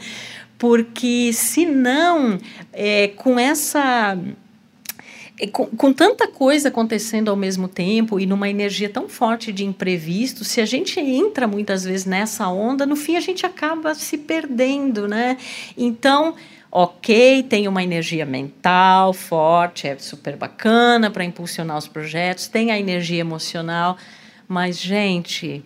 Porque 0.60 1.32
senão, 1.32 2.38
é, 2.70 3.08
com 3.08 3.38
essa. 3.38 4.16
É, 5.40 5.46
com, 5.46 5.64
com, 5.64 5.90
tanta 5.90 6.28
coisa 6.28 6.68
acontecendo 6.68 7.30
ao 7.30 7.36
mesmo 7.36 7.66
tempo 7.66 8.20
e 8.20 8.26
numa 8.26 8.46
energia 8.46 8.90
tão 8.90 9.08
forte 9.08 9.52
de 9.52 9.64
imprevisto, 9.64 10.44
se 10.44 10.60
a 10.60 10.66
gente 10.66 11.00
entra 11.00 11.46
muitas 11.48 11.82
vezes 11.82 12.04
nessa 12.04 12.46
onda, 12.48 12.84
no 12.84 12.94
fim 12.94 13.16
a 13.16 13.20
gente 13.20 13.46
acaba 13.46 13.94
se 13.94 14.18
perdendo, 14.18 15.08
né? 15.08 15.38
Então, 15.78 16.34
ok, 16.70 17.42
tem 17.44 17.66
uma 17.66 17.82
energia 17.82 18.26
mental 18.26 19.14
forte, 19.14 19.88
é 19.88 19.96
super 19.96 20.36
bacana 20.36 21.10
para 21.10 21.24
impulsionar 21.24 21.78
os 21.78 21.88
projetos, 21.88 22.48
tem 22.48 22.70
a 22.70 22.78
energia 22.78 23.20
emocional, 23.20 23.96
mas, 24.46 24.78
gente, 24.78 25.64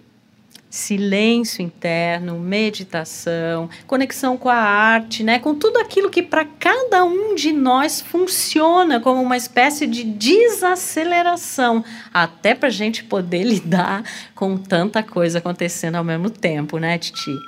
silêncio 0.75 1.63
interno, 1.63 2.37
meditação, 2.37 3.71
conexão 3.87 4.37
com 4.37 4.49
a 4.49 4.57
arte, 4.57 5.23
né? 5.23 5.39
com 5.39 5.55
tudo 5.55 5.79
aquilo 5.79 6.11
que 6.11 6.21
para 6.21 6.45
cada 6.45 7.05
um 7.05 7.37
de 7.37 7.53
nós 7.53 8.01
funciona 8.01 8.99
como 8.99 9.23
uma 9.23 9.37
espécie 9.37 9.87
de 9.87 10.03
desaceleração, 10.03 11.85
até 12.13 12.57
para 12.57 12.69
a 12.69 12.73
gente 12.73 13.05
poder 13.05 13.45
lidar 13.47 14.03
com 14.35 14.57
tanta 14.57 15.01
coisa 15.01 15.39
acontecendo 15.39 15.95
ao 15.95 16.03
mesmo 16.03 16.29
tempo, 16.29 16.79
né, 16.79 16.99
Titi? 16.99 17.39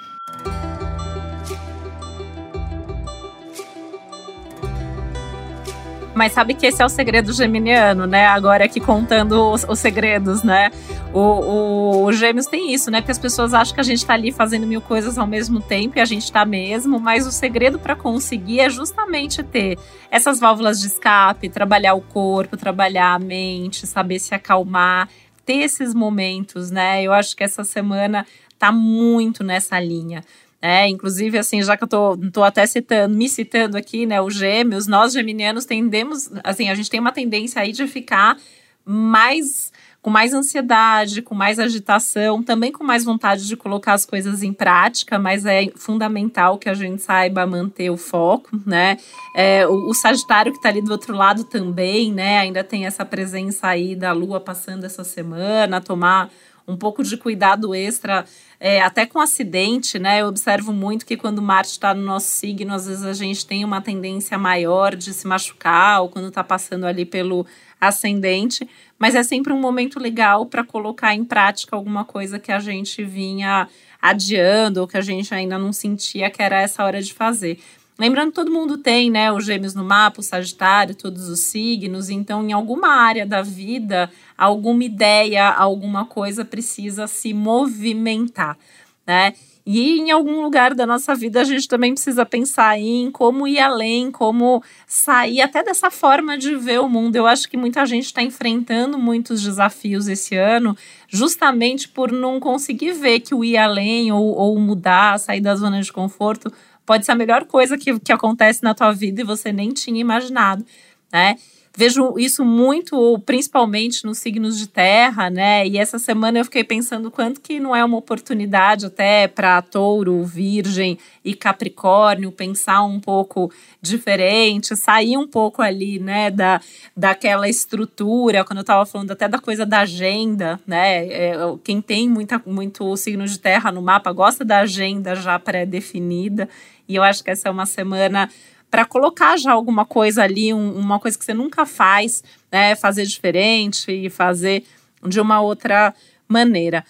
Mas 6.16 6.32
sabe 6.32 6.54
que 6.54 6.64
esse 6.64 6.80
é 6.80 6.86
o 6.86 6.88
segredo 6.88 7.30
geminiano, 7.30 8.06
né? 8.06 8.26
Agora 8.26 8.64
aqui 8.64 8.80
contando 8.80 9.52
os, 9.52 9.64
os 9.68 9.78
segredos, 9.78 10.42
né? 10.42 10.70
O, 11.12 11.20
o, 11.20 12.04
o, 12.04 12.12
Gêmeos 12.14 12.46
tem 12.46 12.72
isso, 12.72 12.90
né? 12.90 13.02
Porque 13.02 13.12
as 13.12 13.18
pessoas 13.18 13.52
acham 13.52 13.74
que 13.74 13.80
a 13.82 13.84
gente 13.84 14.04
tá 14.06 14.14
ali 14.14 14.32
fazendo 14.32 14.66
mil 14.66 14.80
coisas 14.80 15.18
ao 15.18 15.26
mesmo 15.26 15.60
tempo 15.60 15.98
e 15.98 16.00
a 16.00 16.06
gente 16.06 16.32
tá 16.32 16.42
mesmo, 16.46 16.98
mas 16.98 17.26
o 17.26 17.30
segredo 17.30 17.78
para 17.78 17.94
conseguir 17.94 18.60
é 18.60 18.70
justamente 18.70 19.42
ter 19.42 19.78
essas 20.10 20.40
válvulas 20.40 20.80
de 20.80 20.86
escape, 20.86 21.50
trabalhar 21.50 21.92
o 21.92 22.00
corpo, 22.00 22.56
trabalhar 22.56 23.12
a 23.12 23.18
mente, 23.18 23.86
saber 23.86 24.18
se 24.18 24.34
acalmar, 24.34 25.10
ter 25.44 25.58
esses 25.58 25.92
momentos, 25.92 26.70
né? 26.70 27.02
Eu 27.02 27.12
acho 27.12 27.36
que 27.36 27.44
essa 27.44 27.62
semana 27.62 28.26
tá 28.58 28.72
muito 28.72 29.44
nessa 29.44 29.78
linha. 29.78 30.24
É, 30.60 30.88
inclusive, 30.88 31.38
assim, 31.38 31.62
já 31.62 31.76
que 31.76 31.84
eu 31.84 31.88
tô, 31.88 32.16
tô 32.32 32.42
até 32.42 32.66
citando, 32.66 33.14
me 33.14 33.28
citando 33.28 33.76
aqui, 33.76 34.06
né, 34.06 34.20
os 34.20 34.34
gêmeos, 34.34 34.86
nós 34.86 35.12
geminianos 35.12 35.64
tendemos, 35.64 36.30
assim, 36.42 36.68
a 36.68 36.74
gente 36.74 36.90
tem 36.90 36.98
uma 36.98 37.12
tendência 37.12 37.60
aí 37.60 37.72
de 37.72 37.86
ficar 37.86 38.36
mais 38.84 39.72
com 40.06 40.10
mais 40.10 40.32
ansiedade, 40.32 41.20
com 41.20 41.34
mais 41.34 41.58
agitação, 41.58 42.40
também 42.40 42.70
com 42.70 42.84
mais 42.84 43.04
vontade 43.04 43.44
de 43.44 43.56
colocar 43.56 43.92
as 43.92 44.06
coisas 44.06 44.40
em 44.40 44.52
prática, 44.52 45.18
mas 45.18 45.44
é 45.44 45.66
fundamental 45.74 46.58
que 46.58 46.68
a 46.68 46.74
gente 46.74 47.02
saiba 47.02 47.44
manter 47.44 47.90
o 47.90 47.96
foco, 47.96 48.50
né? 48.64 48.98
É, 49.34 49.66
o, 49.66 49.88
o, 49.88 49.94
Sagitário 49.94 50.52
que 50.52 50.58
está 50.58 50.68
ali 50.68 50.80
do 50.80 50.92
outro 50.92 51.12
lado 51.12 51.42
também, 51.42 52.12
né? 52.12 52.38
Ainda 52.38 52.62
tem 52.62 52.86
essa 52.86 53.04
presença 53.04 53.66
aí 53.66 53.96
da 53.96 54.12
Lua 54.12 54.38
passando 54.38 54.84
essa 54.84 55.02
semana, 55.02 55.80
tomar 55.80 56.30
um 56.66 56.76
pouco 56.76 57.02
de 57.02 57.16
cuidado 57.16 57.74
extra, 57.74 58.24
é, 58.58 58.80
até 58.80 59.06
com 59.06 59.20
acidente, 59.20 59.98
né? 59.98 60.22
Eu 60.22 60.26
observo 60.26 60.72
muito 60.72 61.06
que 61.06 61.16
quando 61.16 61.40
Marte 61.40 61.72
está 61.72 61.94
no 61.94 62.02
nosso 62.02 62.28
signo, 62.28 62.74
às 62.74 62.86
vezes 62.86 63.04
a 63.04 63.12
gente 63.12 63.46
tem 63.46 63.64
uma 63.64 63.80
tendência 63.80 64.36
maior 64.36 64.96
de 64.96 65.12
se 65.12 65.26
machucar, 65.26 66.02
ou 66.02 66.08
quando 66.08 66.28
está 66.28 66.42
passando 66.42 66.84
ali 66.84 67.04
pelo 67.04 67.46
ascendente, 67.80 68.68
mas 68.98 69.14
é 69.14 69.22
sempre 69.22 69.52
um 69.52 69.60
momento 69.60 70.00
legal 70.00 70.46
para 70.46 70.64
colocar 70.64 71.14
em 71.14 71.24
prática 71.24 71.76
alguma 71.76 72.04
coisa 72.04 72.38
que 72.38 72.50
a 72.50 72.58
gente 72.58 73.04
vinha 73.04 73.68
adiando, 74.00 74.80
ou 74.80 74.88
que 74.88 74.96
a 74.96 75.02
gente 75.02 75.34
ainda 75.34 75.58
não 75.58 75.72
sentia 75.72 76.30
que 76.30 76.42
era 76.42 76.60
essa 76.60 76.84
hora 76.84 77.02
de 77.02 77.12
fazer. 77.12 77.58
Lembrando 77.98 78.32
todo 78.32 78.50
mundo 78.50 78.76
tem, 78.76 79.10
né, 79.10 79.32
os 79.32 79.44
gêmeos 79.44 79.74
no 79.74 79.82
mapa, 79.82 80.20
o 80.20 80.22
Sagitário, 80.22 80.94
todos 80.94 81.28
os 81.28 81.40
signos, 81.40 82.10
então 82.10 82.46
em 82.46 82.52
alguma 82.52 82.88
área 82.88 83.24
da 83.24 83.40
vida, 83.40 84.10
alguma 84.36 84.84
ideia, 84.84 85.48
alguma 85.48 86.04
coisa 86.04 86.44
precisa 86.44 87.06
se 87.06 87.32
movimentar. 87.32 88.58
né? 89.06 89.32
E 89.68 89.98
em 89.98 90.12
algum 90.12 90.42
lugar 90.42 90.74
da 90.74 90.86
nossa 90.86 91.12
vida 91.12 91.40
a 91.40 91.44
gente 91.44 91.66
também 91.66 91.92
precisa 91.92 92.24
pensar 92.24 92.78
em 92.78 93.10
como 93.10 93.48
ir 93.48 93.58
além, 93.58 94.12
como 94.12 94.62
sair 94.86 95.40
até 95.40 95.60
dessa 95.62 95.90
forma 95.90 96.38
de 96.38 96.54
ver 96.54 96.80
o 96.80 96.88
mundo. 96.88 97.16
Eu 97.16 97.26
acho 97.26 97.48
que 97.48 97.56
muita 97.56 97.84
gente 97.84 98.04
está 98.04 98.22
enfrentando 98.22 98.96
muitos 98.96 99.42
desafios 99.42 100.06
esse 100.06 100.36
ano, 100.36 100.76
justamente 101.08 101.88
por 101.88 102.12
não 102.12 102.38
conseguir 102.38 102.92
ver 102.92 103.18
que 103.20 103.34
o 103.34 103.44
ir 103.44 103.56
além 103.56 104.12
ou, 104.12 104.36
ou 104.36 104.56
mudar, 104.60 105.18
sair 105.18 105.40
da 105.40 105.56
zona 105.56 105.82
de 105.82 105.92
conforto, 105.92 106.52
pode 106.86 107.04
ser 107.04 107.12
a 107.12 107.16
melhor 107.16 107.44
coisa 107.44 107.76
que, 107.76 107.98
que 108.00 108.12
acontece 108.12 108.62
na 108.62 108.74
tua 108.74 108.92
vida 108.92 109.20
e 109.20 109.24
você 109.24 109.52
nem 109.52 109.72
tinha 109.72 110.00
imaginado, 110.00 110.64
né? 111.12 111.36
Vejo 111.78 112.18
isso 112.18 112.42
muito, 112.42 113.18
principalmente 113.26 114.02
nos 114.06 114.16
signos 114.16 114.58
de 114.58 114.66
terra, 114.66 115.28
né? 115.28 115.68
E 115.68 115.76
essa 115.76 115.98
semana 115.98 116.38
eu 116.38 116.44
fiquei 116.46 116.64
pensando 116.64 117.10
quanto 117.10 117.38
que 117.38 117.60
não 117.60 117.76
é 117.76 117.84
uma 117.84 117.98
oportunidade 117.98 118.86
até 118.86 119.28
para 119.28 119.60
touro, 119.60 120.24
virgem 120.24 120.98
e 121.22 121.34
capricórnio 121.34 122.32
pensar 122.32 122.82
um 122.82 122.98
pouco 122.98 123.52
diferente, 123.82 124.74
sair 124.74 125.18
um 125.18 125.28
pouco 125.28 125.60
ali, 125.60 125.98
né, 125.98 126.30
da, 126.30 126.62
daquela 126.96 127.46
estrutura, 127.46 128.42
quando 128.42 128.58
eu 128.58 128.62
estava 128.62 128.86
falando 128.86 129.10
até 129.10 129.28
da 129.28 129.38
coisa 129.38 129.66
da 129.66 129.80
agenda, 129.80 130.58
né? 130.66 131.06
É, 131.06 131.34
quem 131.62 131.82
tem 131.82 132.08
muita, 132.08 132.40
muito 132.46 132.96
signo 132.96 133.26
de 133.26 133.38
terra 133.38 133.70
no 133.70 133.82
mapa 133.82 134.10
gosta 134.12 134.46
da 134.46 134.60
agenda 134.60 135.14
já 135.14 135.38
pré-definida. 135.38 136.48
E 136.88 136.94
eu 136.94 137.02
acho 137.02 137.22
que 137.22 137.30
essa 137.30 137.48
é 137.48 137.50
uma 137.50 137.66
semana 137.66 138.30
para 138.70 138.84
colocar 138.84 139.36
já 139.36 139.52
alguma 139.52 139.84
coisa 139.84 140.22
ali, 140.22 140.52
um, 140.52 140.72
uma 140.76 140.98
coisa 140.98 141.18
que 141.18 141.24
você 141.24 141.34
nunca 141.34 141.64
faz, 141.64 142.22
né? 142.50 142.74
Fazer 142.74 143.04
diferente 143.04 143.90
e 143.90 144.10
fazer 144.10 144.64
de 145.06 145.20
uma 145.20 145.40
outra 145.40 145.94
maneira. 146.28 146.84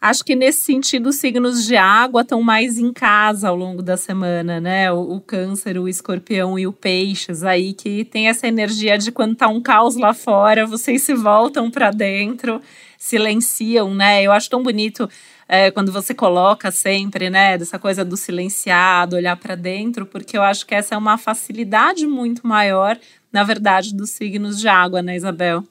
Acho 0.00 0.24
que 0.24 0.36
nesse 0.36 0.60
sentido, 0.60 1.08
os 1.08 1.16
signos 1.16 1.64
de 1.64 1.74
água 1.74 2.20
estão 2.20 2.42
mais 2.42 2.78
em 2.78 2.92
casa 2.92 3.48
ao 3.48 3.56
longo 3.56 3.82
da 3.82 3.96
semana, 3.96 4.60
né? 4.60 4.92
O, 4.92 5.16
o, 5.16 5.20
câncer, 5.20 5.78
o 5.78 5.88
escorpião 5.88 6.58
e 6.58 6.66
o 6.66 6.72
peixes 6.72 7.42
aí, 7.42 7.72
que 7.72 8.04
tem 8.04 8.28
essa 8.28 8.46
energia 8.46 8.98
de 8.98 9.10
quando 9.10 9.34
tá 9.34 9.48
um 9.48 9.60
caos 9.60 9.96
lá 9.96 10.12
fora, 10.12 10.66
vocês 10.66 11.02
se 11.02 11.14
voltam 11.14 11.70
para 11.70 11.90
dentro, 11.90 12.60
silenciam, 12.98 13.94
né? 13.94 14.22
Eu 14.22 14.32
acho 14.32 14.50
tão 14.50 14.62
bonito 14.62 15.08
é, 15.48 15.70
quando 15.70 15.92
você 15.92 16.14
coloca 16.14 16.70
sempre, 16.70 17.30
né, 17.30 17.56
dessa 17.56 17.78
coisa 17.78 18.04
do 18.04 18.16
silenciado, 18.16 19.16
olhar 19.16 19.36
para 19.36 19.54
dentro, 19.54 20.04
porque 20.06 20.36
eu 20.36 20.42
acho 20.42 20.66
que 20.66 20.74
essa 20.74 20.94
é 20.94 20.98
uma 20.98 21.16
facilidade 21.16 22.06
muito 22.06 22.46
maior, 22.46 22.98
na 23.32 23.44
verdade, 23.44 23.94
dos 23.94 24.10
signos 24.10 24.58
de 24.58 24.68
água, 24.68 25.02
né, 25.02 25.16
Isabel? 25.16 25.62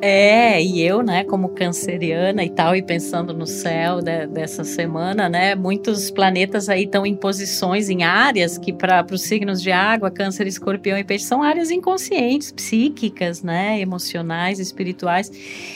É, 0.00 0.62
e 0.62 0.80
eu, 0.80 1.02
né, 1.02 1.24
como 1.24 1.48
canceriana 1.48 2.44
e 2.44 2.50
tal, 2.50 2.76
e 2.76 2.80
pensando 2.80 3.34
no 3.34 3.48
céu 3.48 4.00
de, 4.00 4.28
dessa 4.28 4.62
semana, 4.62 5.28
né, 5.28 5.56
muitos 5.56 6.08
planetas 6.08 6.68
aí 6.68 6.84
estão 6.84 7.04
em 7.04 7.16
posições, 7.16 7.90
em 7.90 8.04
áreas 8.04 8.56
que 8.56 8.72
para 8.72 9.04
os 9.10 9.22
signos 9.22 9.60
de 9.60 9.72
água, 9.72 10.08
câncer, 10.08 10.46
escorpião 10.46 10.96
e 10.96 11.02
peixe, 11.02 11.24
são 11.24 11.42
áreas 11.42 11.72
inconscientes, 11.72 12.52
psíquicas, 12.52 13.42
né, 13.42 13.80
emocionais, 13.80 14.60
espirituais. 14.60 15.32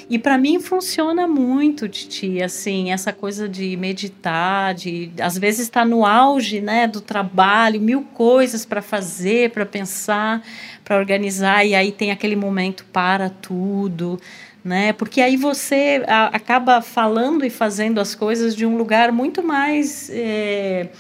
E 0.09 0.21
para 0.21 0.39
mim 0.39 0.61
funciona 0.61 1.27
muito, 1.27 1.89
Titi, 1.89 2.41
assim, 2.41 2.93
essa 2.93 3.13
coisa 3.13 3.49
de 3.49 3.77
meditar, 3.77 4.73
de 4.73 5.11
às 5.21 5.37
vezes 5.37 5.63
estar 5.63 5.81
tá 5.81 5.87
no 5.87 6.07
auge, 6.07 6.61
né, 6.61 6.87
do 6.87 7.01
trabalho, 7.01 7.81
mil 7.81 8.03
coisas 8.15 8.65
para 8.65 8.83
fazer, 8.83 9.51
para 9.51 9.67
pensar 9.67 10.45
para 10.93 10.99
organizar 10.99 11.65
e 11.65 11.75
aí 11.75 11.91
tem 11.91 12.11
aquele 12.11 12.37
momento 12.37 12.85
para 12.93 13.31
tudo, 13.31 14.21
né? 14.63 14.93
Porque 14.93 15.23
aí 15.23 15.39
você 15.39 16.05
a, 16.07 16.27
acaba 16.27 16.83
falando 16.83 17.47
e 17.47 17.51
fazendo 17.51 17.99
as 17.99 18.15
coisas 18.15 18.55
de 18.55 18.67
um 18.67 18.77
lugar 18.77 19.11
muito 19.11 19.43
mais, 19.43 20.11
é, 20.13 20.91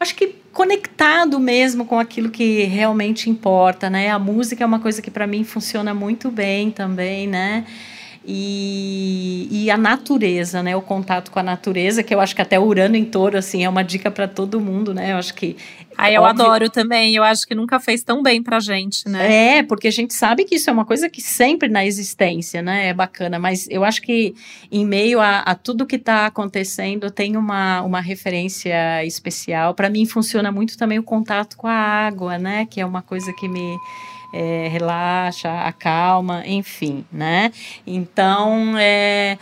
acho 0.00 0.14
que 0.14 0.36
conectado 0.54 1.38
mesmo 1.38 1.84
com 1.84 1.98
aquilo 1.98 2.30
que 2.30 2.62
realmente 2.64 3.28
importa, 3.28 3.90
né? 3.90 4.10
A 4.10 4.18
música 4.18 4.64
é 4.64 4.66
uma 4.66 4.80
coisa 4.80 5.02
que 5.02 5.10
para 5.10 5.26
mim 5.26 5.44
funciona 5.44 5.92
muito 5.92 6.30
bem 6.30 6.70
também, 6.70 7.26
né? 7.26 7.66
E, 8.28 9.48
e, 9.50 9.70
a 9.70 9.76
natureza, 9.76 10.62
né? 10.62 10.74
O 10.74 10.82
contato 10.82 11.30
com 11.30 11.38
a 11.38 11.42
natureza, 11.42 12.02
que 12.02 12.12
eu 12.12 12.20
acho 12.20 12.34
que 12.34 12.42
até 12.42 12.58
Urano 12.58 12.96
em 12.96 13.04
touro, 13.04 13.38
assim, 13.38 13.64
é 13.64 13.68
uma 13.68 13.84
dica 13.84 14.10
para 14.10 14.26
todo 14.26 14.60
mundo, 14.60 14.92
né? 14.92 15.12
Eu 15.12 15.16
acho 15.16 15.32
que 15.34 15.56
Aí 15.96 16.14
eu 16.14 16.22
Óbvio. 16.22 16.44
adoro 16.44 16.68
também, 16.68 17.14
eu 17.14 17.22
acho 17.22 17.46
que 17.46 17.54
nunca 17.54 17.80
fez 17.80 18.02
tão 18.02 18.22
bem 18.22 18.42
pra 18.42 18.60
gente, 18.60 19.08
né? 19.08 19.58
É, 19.58 19.62
porque 19.62 19.88
a 19.88 19.90
gente 19.90 20.12
sabe 20.12 20.44
que 20.44 20.56
isso 20.56 20.68
é 20.68 20.72
uma 20.72 20.84
coisa 20.84 21.08
que 21.08 21.22
sempre 21.22 21.68
na 21.68 21.86
existência, 21.86 22.60
né? 22.60 22.88
É 22.88 22.94
bacana, 22.94 23.38
mas 23.38 23.66
eu 23.70 23.82
acho 23.82 24.02
que 24.02 24.34
em 24.70 24.84
meio 24.84 25.20
a, 25.20 25.38
a 25.38 25.54
tudo 25.54 25.86
que 25.86 25.98
tá 25.98 26.26
acontecendo, 26.26 27.10
tem 27.10 27.36
uma, 27.36 27.80
uma 27.80 28.00
referência 28.00 29.04
especial. 29.06 29.72
Para 29.74 29.88
mim 29.88 30.04
funciona 30.04 30.52
muito 30.52 30.76
também 30.76 30.98
o 30.98 31.02
contato 31.02 31.56
com 31.56 31.66
a 31.66 31.72
água, 31.72 32.38
né? 32.38 32.66
Que 32.66 32.80
é 32.80 32.84
uma 32.84 33.00
coisa 33.00 33.32
que 33.32 33.48
me 33.48 33.78
é, 34.32 34.68
relaxa, 34.68 35.50
acalma, 35.62 36.42
enfim, 36.46 37.04
né? 37.12 37.52
Então, 37.86 38.76
é 38.78 39.38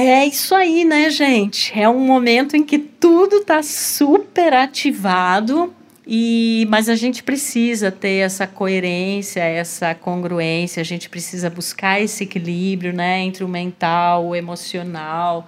é 0.00 0.24
isso 0.24 0.54
aí, 0.54 0.84
né, 0.84 1.10
gente? 1.10 1.76
É 1.76 1.88
um 1.88 1.98
momento 1.98 2.56
em 2.56 2.62
que 2.62 2.78
tudo 2.78 3.38
está 3.38 3.64
super 3.64 4.54
ativado. 4.54 5.74
E, 6.06 6.66
mas 6.70 6.88
a 6.88 6.94
gente 6.94 7.22
precisa 7.22 7.90
ter 7.90 8.24
essa 8.24 8.46
coerência, 8.46 9.40
essa 9.40 9.94
congruência, 9.94 10.80
a 10.80 10.84
gente 10.84 11.10
precisa 11.10 11.50
buscar 11.50 12.00
esse 12.00 12.24
equilíbrio 12.24 12.94
né, 12.94 13.18
entre 13.20 13.44
o 13.44 13.48
mental, 13.48 14.28
o 14.28 14.36
emocional 14.36 15.46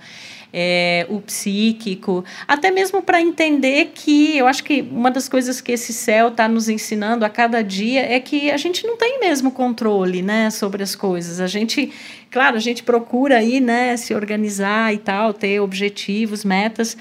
é, 0.53 1.07
o 1.09 1.21
psíquico, 1.21 2.25
até 2.47 2.71
mesmo 2.71 3.03
para 3.03 3.21
entender 3.21 3.93
que 3.95 4.37
eu 4.37 4.47
acho 4.47 4.65
que 4.65 4.83
uma 4.83 5.11
das 5.11 5.29
coisas 5.29 5.61
que 5.61 5.73
esse 5.73 5.93
céu 5.93 6.29
está 6.29 6.49
nos 6.49 6.69
ensinando 6.69 7.25
a 7.25 7.29
cada 7.29 7.63
dia 7.63 8.01
é 8.01 8.19
que 8.21 8.51
a 8.51 8.57
gente 8.57 8.87
não 8.87 8.97
tem 8.97 9.21
mesmo 9.21 9.51
controle 9.51 10.23
né, 10.23 10.51
sobre 10.51 10.83
as 10.83 10.95
coisas. 10.95 11.41
A 11.41 11.47
gente, 11.47 11.93
claro, 12.31 12.57
a 12.57 12.61
gente 12.61 12.83
procura 12.83 13.39
aí 13.39 13.61
né, 13.61 13.97
se 13.97 14.15
organizar 14.15 14.93
e 14.93 14.99
tal, 14.99 15.33
ter 15.33 15.61
objetivos, 15.61 16.45
metas. 16.45 16.97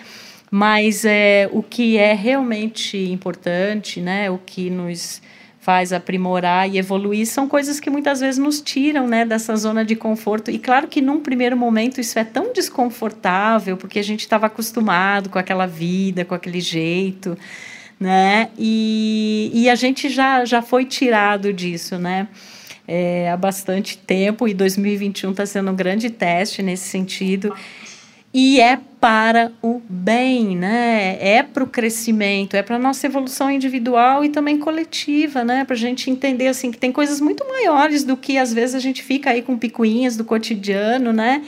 Mas 0.51 1.05
é, 1.05 1.47
o 1.51 1.61
que 1.61 1.97
é 1.97 2.13
realmente 2.13 2.97
importante, 2.97 4.01
né, 4.01 4.31
o 4.31 4.39
que 4.39 4.69
nos 4.69 5.21
faz 5.69 5.93
aprimorar 5.93 6.67
e 6.67 6.79
evoluir 6.79 7.27
são 7.27 7.47
coisas 7.47 7.79
que 7.79 7.91
muitas 7.91 8.21
vezes 8.21 8.39
nos 8.39 8.59
tiram 8.59 9.07
né, 9.07 9.23
dessa 9.23 9.55
zona 9.55 9.85
de 9.85 9.95
conforto. 9.95 10.49
E 10.49 10.57
claro 10.57 10.87
que 10.87 10.99
num 10.99 11.19
primeiro 11.19 11.55
momento 11.55 12.01
isso 12.01 12.17
é 12.17 12.23
tão 12.23 12.51
desconfortável, 12.51 13.77
porque 13.77 13.99
a 13.99 14.03
gente 14.03 14.21
estava 14.21 14.47
acostumado 14.47 15.29
com 15.29 15.37
aquela 15.37 15.67
vida, 15.67 16.25
com 16.25 16.33
aquele 16.33 16.59
jeito, 16.59 17.37
né? 17.99 18.49
E, 18.57 19.51
e 19.53 19.69
a 19.69 19.75
gente 19.75 20.09
já, 20.09 20.43
já 20.43 20.59
foi 20.59 20.85
tirado 20.85 21.53
disso, 21.53 21.99
né? 21.99 22.27
É, 22.87 23.29
há 23.29 23.37
bastante 23.37 23.95
tempo 23.95 24.47
e 24.47 24.55
2021 24.55 25.29
está 25.29 25.45
sendo 25.45 25.69
um 25.69 25.75
grande 25.75 26.09
teste 26.09 26.63
nesse 26.63 26.87
sentido 26.87 27.53
e 28.33 28.59
é 28.59 28.79
para 28.99 29.51
o 29.61 29.81
bem, 29.89 30.55
né? 30.55 31.17
É 31.19 31.41
para 31.41 31.63
o 31.63 31.67
crescimento, 31.67 32.55
é 32.55 32.61
para 32.61 32.75
a 32.75 32.79
nossa 32.79 33.07
evolução 33.07 33.49
individual 33.49 34.23
e 34.23 34.29
também 34.29 34.59
coletiva, 34.59 35.43
né? 35.43 35.63
Para 35.65 35.75
a 35.75 35.79
gente 35.79 36.11
entender 36.11 36.47
assim 36.47 36.69
que 36.69 36.77
tem 36.77 36.91
coisas 36.91 37.19
muito 37.19 37.47
maiores 37.47 38.03
do 38.03 38.15
que 38.15 38.37
às 38.37 38.53
vezes 38.53 38.75
a 38.75 38.79
gente 38.79 39.01
fica 39.01 39.31
aí 39.31 39.41
com 39.41 39.57
picuinhas 39.57 40.15
do 40.15 40.23
cotidiano, 40.23 41.11
né? 41.11 41.43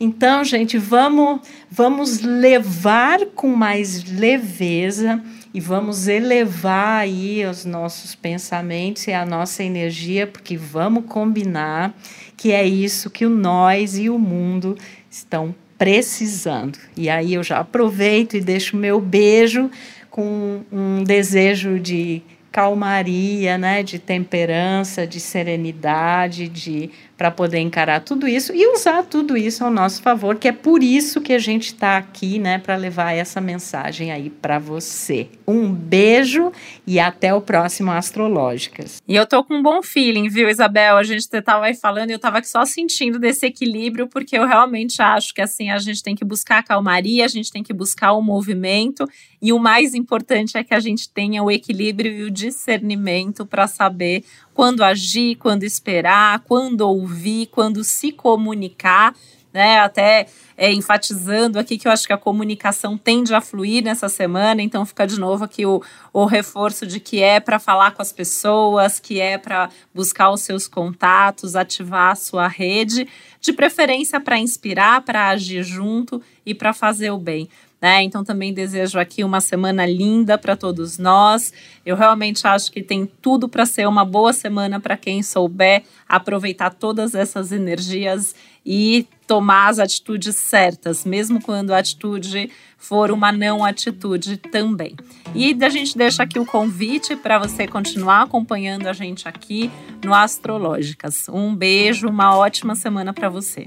Então, 0.00 0.42
gente, 0.42 0.78
vamos 0.78 1.40
vamos 1.70 2.20
levar 2.22 3.26
com 3.34 3.48
mais 3.48 4.02
leveza 4.04 5.22
e 5.52 5.60
vamos 5.60 6.08
elevar 6.08 7.02
aí 7.02 7.44
os 7.44 7.64
nossos 7.66 8.14
pensamentos 8.14 9.06
e 9.06 9.12
a 9.12 9.26
nossa 9.26 9.62
energia, 9.62 10.26
porque 10.26 10.56
vamos 10.56 11.04
combinar 11.06 11.94
que 12.36 12.52
é 12.52 12.66
isso 12.66 13.10
que 13.10 13.26
o 13.26 13.30
nós 13.30 13.98
e 13.98 14.08
o 14.08 14.18
mundo 14.18 14.78
estão 15.10 15.54
precisando. 15.82 16.78
E 16.96 17.10
aí 17.10 17.34
eu 17.34 17.42
já 17.42 17.58
aproveito 17.58 18.36
e 18.36 18.40
deixo 18.40 18.76
meu 18.76 19.00
beijo 19.00 19.68
com 20.08 20.60
um 20.70 21.02
desejo 21.02 21.80
de 21.80 22.22
calmaria, 22.52 23.58
né, 23.58 23.82
de 23.82 23.98
temperança, 23.98 25.04
de 25.04 25.18
serenidade, 25.18 26.46
de 26.46 26.88
para 27.22 27.30
poder 27.30 27.60
encarar 27.60 28.00
tudo 28.00 28.26
isso 28.26 28.52
e 28.52 28.66
usar 28.74 29.04
tudo 29.04 29.36
isso 29.36 29.64
ao 29.64 29.70
nosso 29.70 30.02
favor, 30.02 30.34
que 30.34 30.48
é 30.48 30.52
por 30.52 30.82
isso 30.82 31.20
que 31.20 31.32
a 31.32 31.38
gente 31.38 31.66
está 31.66 31.96
aqui, 31.96 32.36
né, 32.36 32.58
para 32.58 32.74
levar 32.74 33.12
essa 33.12 33.40
mensagem 33.40 34.10
aí 34.10 34.28
para 34.28 34.58
você. 34.58 35.28
Um 35.46 35.72
beijo 35.72 36.50
e 36.84 36.98
até 36.98 37.32
o 37.32 37.40
próximo 37.40 37.92
Astrológicas. 37.92 39.00
E 39.06 39.14
eu 39.14 39.24
tô 39.24 39.44
com 39.44 39.54
um 39.54 39.62
bom 39.62 39.84
feeling, 39.84 40.28
viu, 40.28 40.50
Isabel? 40.50 40.96
A 40.96 41.04
gente 41.04 41.28
tava 41.42 41.66
aí 41.66 41.74
falando 41.74 42.10
e 42.10 42.12
eu 42.12 42.18
tava 42.18 42.38
aqui 42.38 42.48
só 42.48 42.64
sentindo 42.64 43.20
desse 43.20 43.46
equilíbrio, 43.46 44.08
porque 44.08 44.36
eu 44.36 44.44
realmente 44.44 45.00
acho 45.00 45.32
que 45.32 45.40
assim 45.40 45.70
a 45.70 45.78
gente 45.78 46.02
tem 46.02 46.16
que 46.16 46.24
buscar 46.24 46.58
a 46.58 46.62
calmaria, 46.64 47.24
a 47.24 47.28
gente 47.28 47.52
tem 47.52 47.62
que 47.62 47.72
buscar 47.72 48.14
o 48.14 48.20
movimento 48.20 49.08
e 49.40 49.52
o 49.52 49.60
mais 49.60 49.94
importante 49.94 50.56
é 50.56 50.64
que 50.64 50.72
a 50.74 50.80
gente 50.80 51.08
tenha 51.08 51.40
o 51.42 51.50
equilíbrio 51.50 52.12
e 52.12 52.22
o 52.22 52.30
discernimento 52.30 53.46
para 53.46 53.68
saber 53.68 54.24
quando 54.54 54.84
agir, 54.84 55.36
quando 55.36 55.64
esperar, 55.64 56.40
quando 56.40 56.82
ouvir, 56.82 57.46
quando 57.46 57.82
se 57.84 58.12
comunicar 58.12 59.14
né? 59.52 59.80
Até 59.80 60.26
é, 60.56 60.72
enfatizando 60.72 61.58
aqui 61.58 61.76
que 61.76 61.86
eu 61.86 61.92
acho 61.92 62.06
que 62.06 62.12
a 62.12 62.18
comunicação 62.18 62.96
tende 62.96 63.34
a 63.34 63.40
fluir 63.40 63.84
nessa 63.84 64.08
semana, 64.08 64.62
então 64.62 64.86
fica 64.86 65.06
de 65.06 65.20
novo 65.20 65.44
aqui 65.44 65.66
o, 65.66 65.82
o 66.12 66.24
reforço 66.24 66.86
de 66.86 66.98
que 66.98 67.22
é 67.22 67.38
para 67.38 67.58
falar 67.58 67.90
com 67.92 68.00
as 68.00 68.12
pessoas, 68.12 68.98
que 68.98 69.20
é 69.20 69.36
para 69.36 69.68
buscar 69.94 70.30
os 70.30 70.40
seus 70.40 70.66
contatos, 70.66 71.54
ativar 71.54 72.12
a 72.12 72.16
sua 72.16 72.48
rede, 72.48 73.06
de 73.40 73.52
preferência 73.52 74.18
para 74.20 74.38
inspirar, 74.38 75.02
para 75.02 75.28
agir 75.28 75.62
junto 75.62 76.22
e 76.46 76.54
para 76.54 76.72
fazer 76.72 77.10
o 77.10 77.18
bem. 77.18 77.48
Né? 77.82 78.04
Então 78.04 78.22
também 78.22 78.54
desejo 78.54 78.96
aqui 78.96 79.24
uma 79.24 79.40
semana 79.40 79.84
linda 79.84 80.38
para 80.38 80.54
todos 80.54 80.98
nós. 80.98 81.52
Eu 81.84 81.96
realmente 81.96 82.46
acho 82.46 82.70
que 82.70 82.80
tem 82.80 83.10
tudo 83.20 83.48
para 83.48 83.66
ser 83.66 83.88
uma 83.88 84.04
boa 84.04 84.32
semana 84.32 84.78
para 84.78 84.96
quem 84.96 85.20
souber 85.20 85.82
aproveitar 86.08 86.70
todas 86.70 87.12
essas 87.12 87.50
energias 87.50 88.36
e 88.64 89.04
tomar 89.26 89.68
as 89.68 89.80
atitudes 89.80 90.36
certas, 90.36 91.04
mesmo 91.04 91.42
quando 91.42 91.72
a 91.72 91.78
atitude 91.78 92.48
for 92.78 93.10
uma 93.10 93.32
não 93.32 93.64
atitude 93.64 94.36
também. 94.36 94.94
E 95.34 95.56
a 95.60 95.68
gente 95.68 95.98
deixa 95.98 96.22
aqui 96.22 96.38
o 96.38 96.46
convite 96.46 97.16
para 97.16 97.36
você 97.36 97.66
continuar 97.66 98.22
acompanhando 98.22 98.86
a 98.86 98.92
gente 98.92 99.26
aqui 99.26 99.68
no 100.04 100.14
Astrológicas. 100.14 101.28
Um 101.28 101.52
beijo, 101.52 102.08
uma 102.08 102.36
ótima 102.36 102.76
semana 102.76 103.12
para 103.12 103.28
você. 103.28 103.66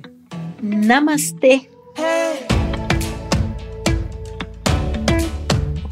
Namastê. 0.62 1.68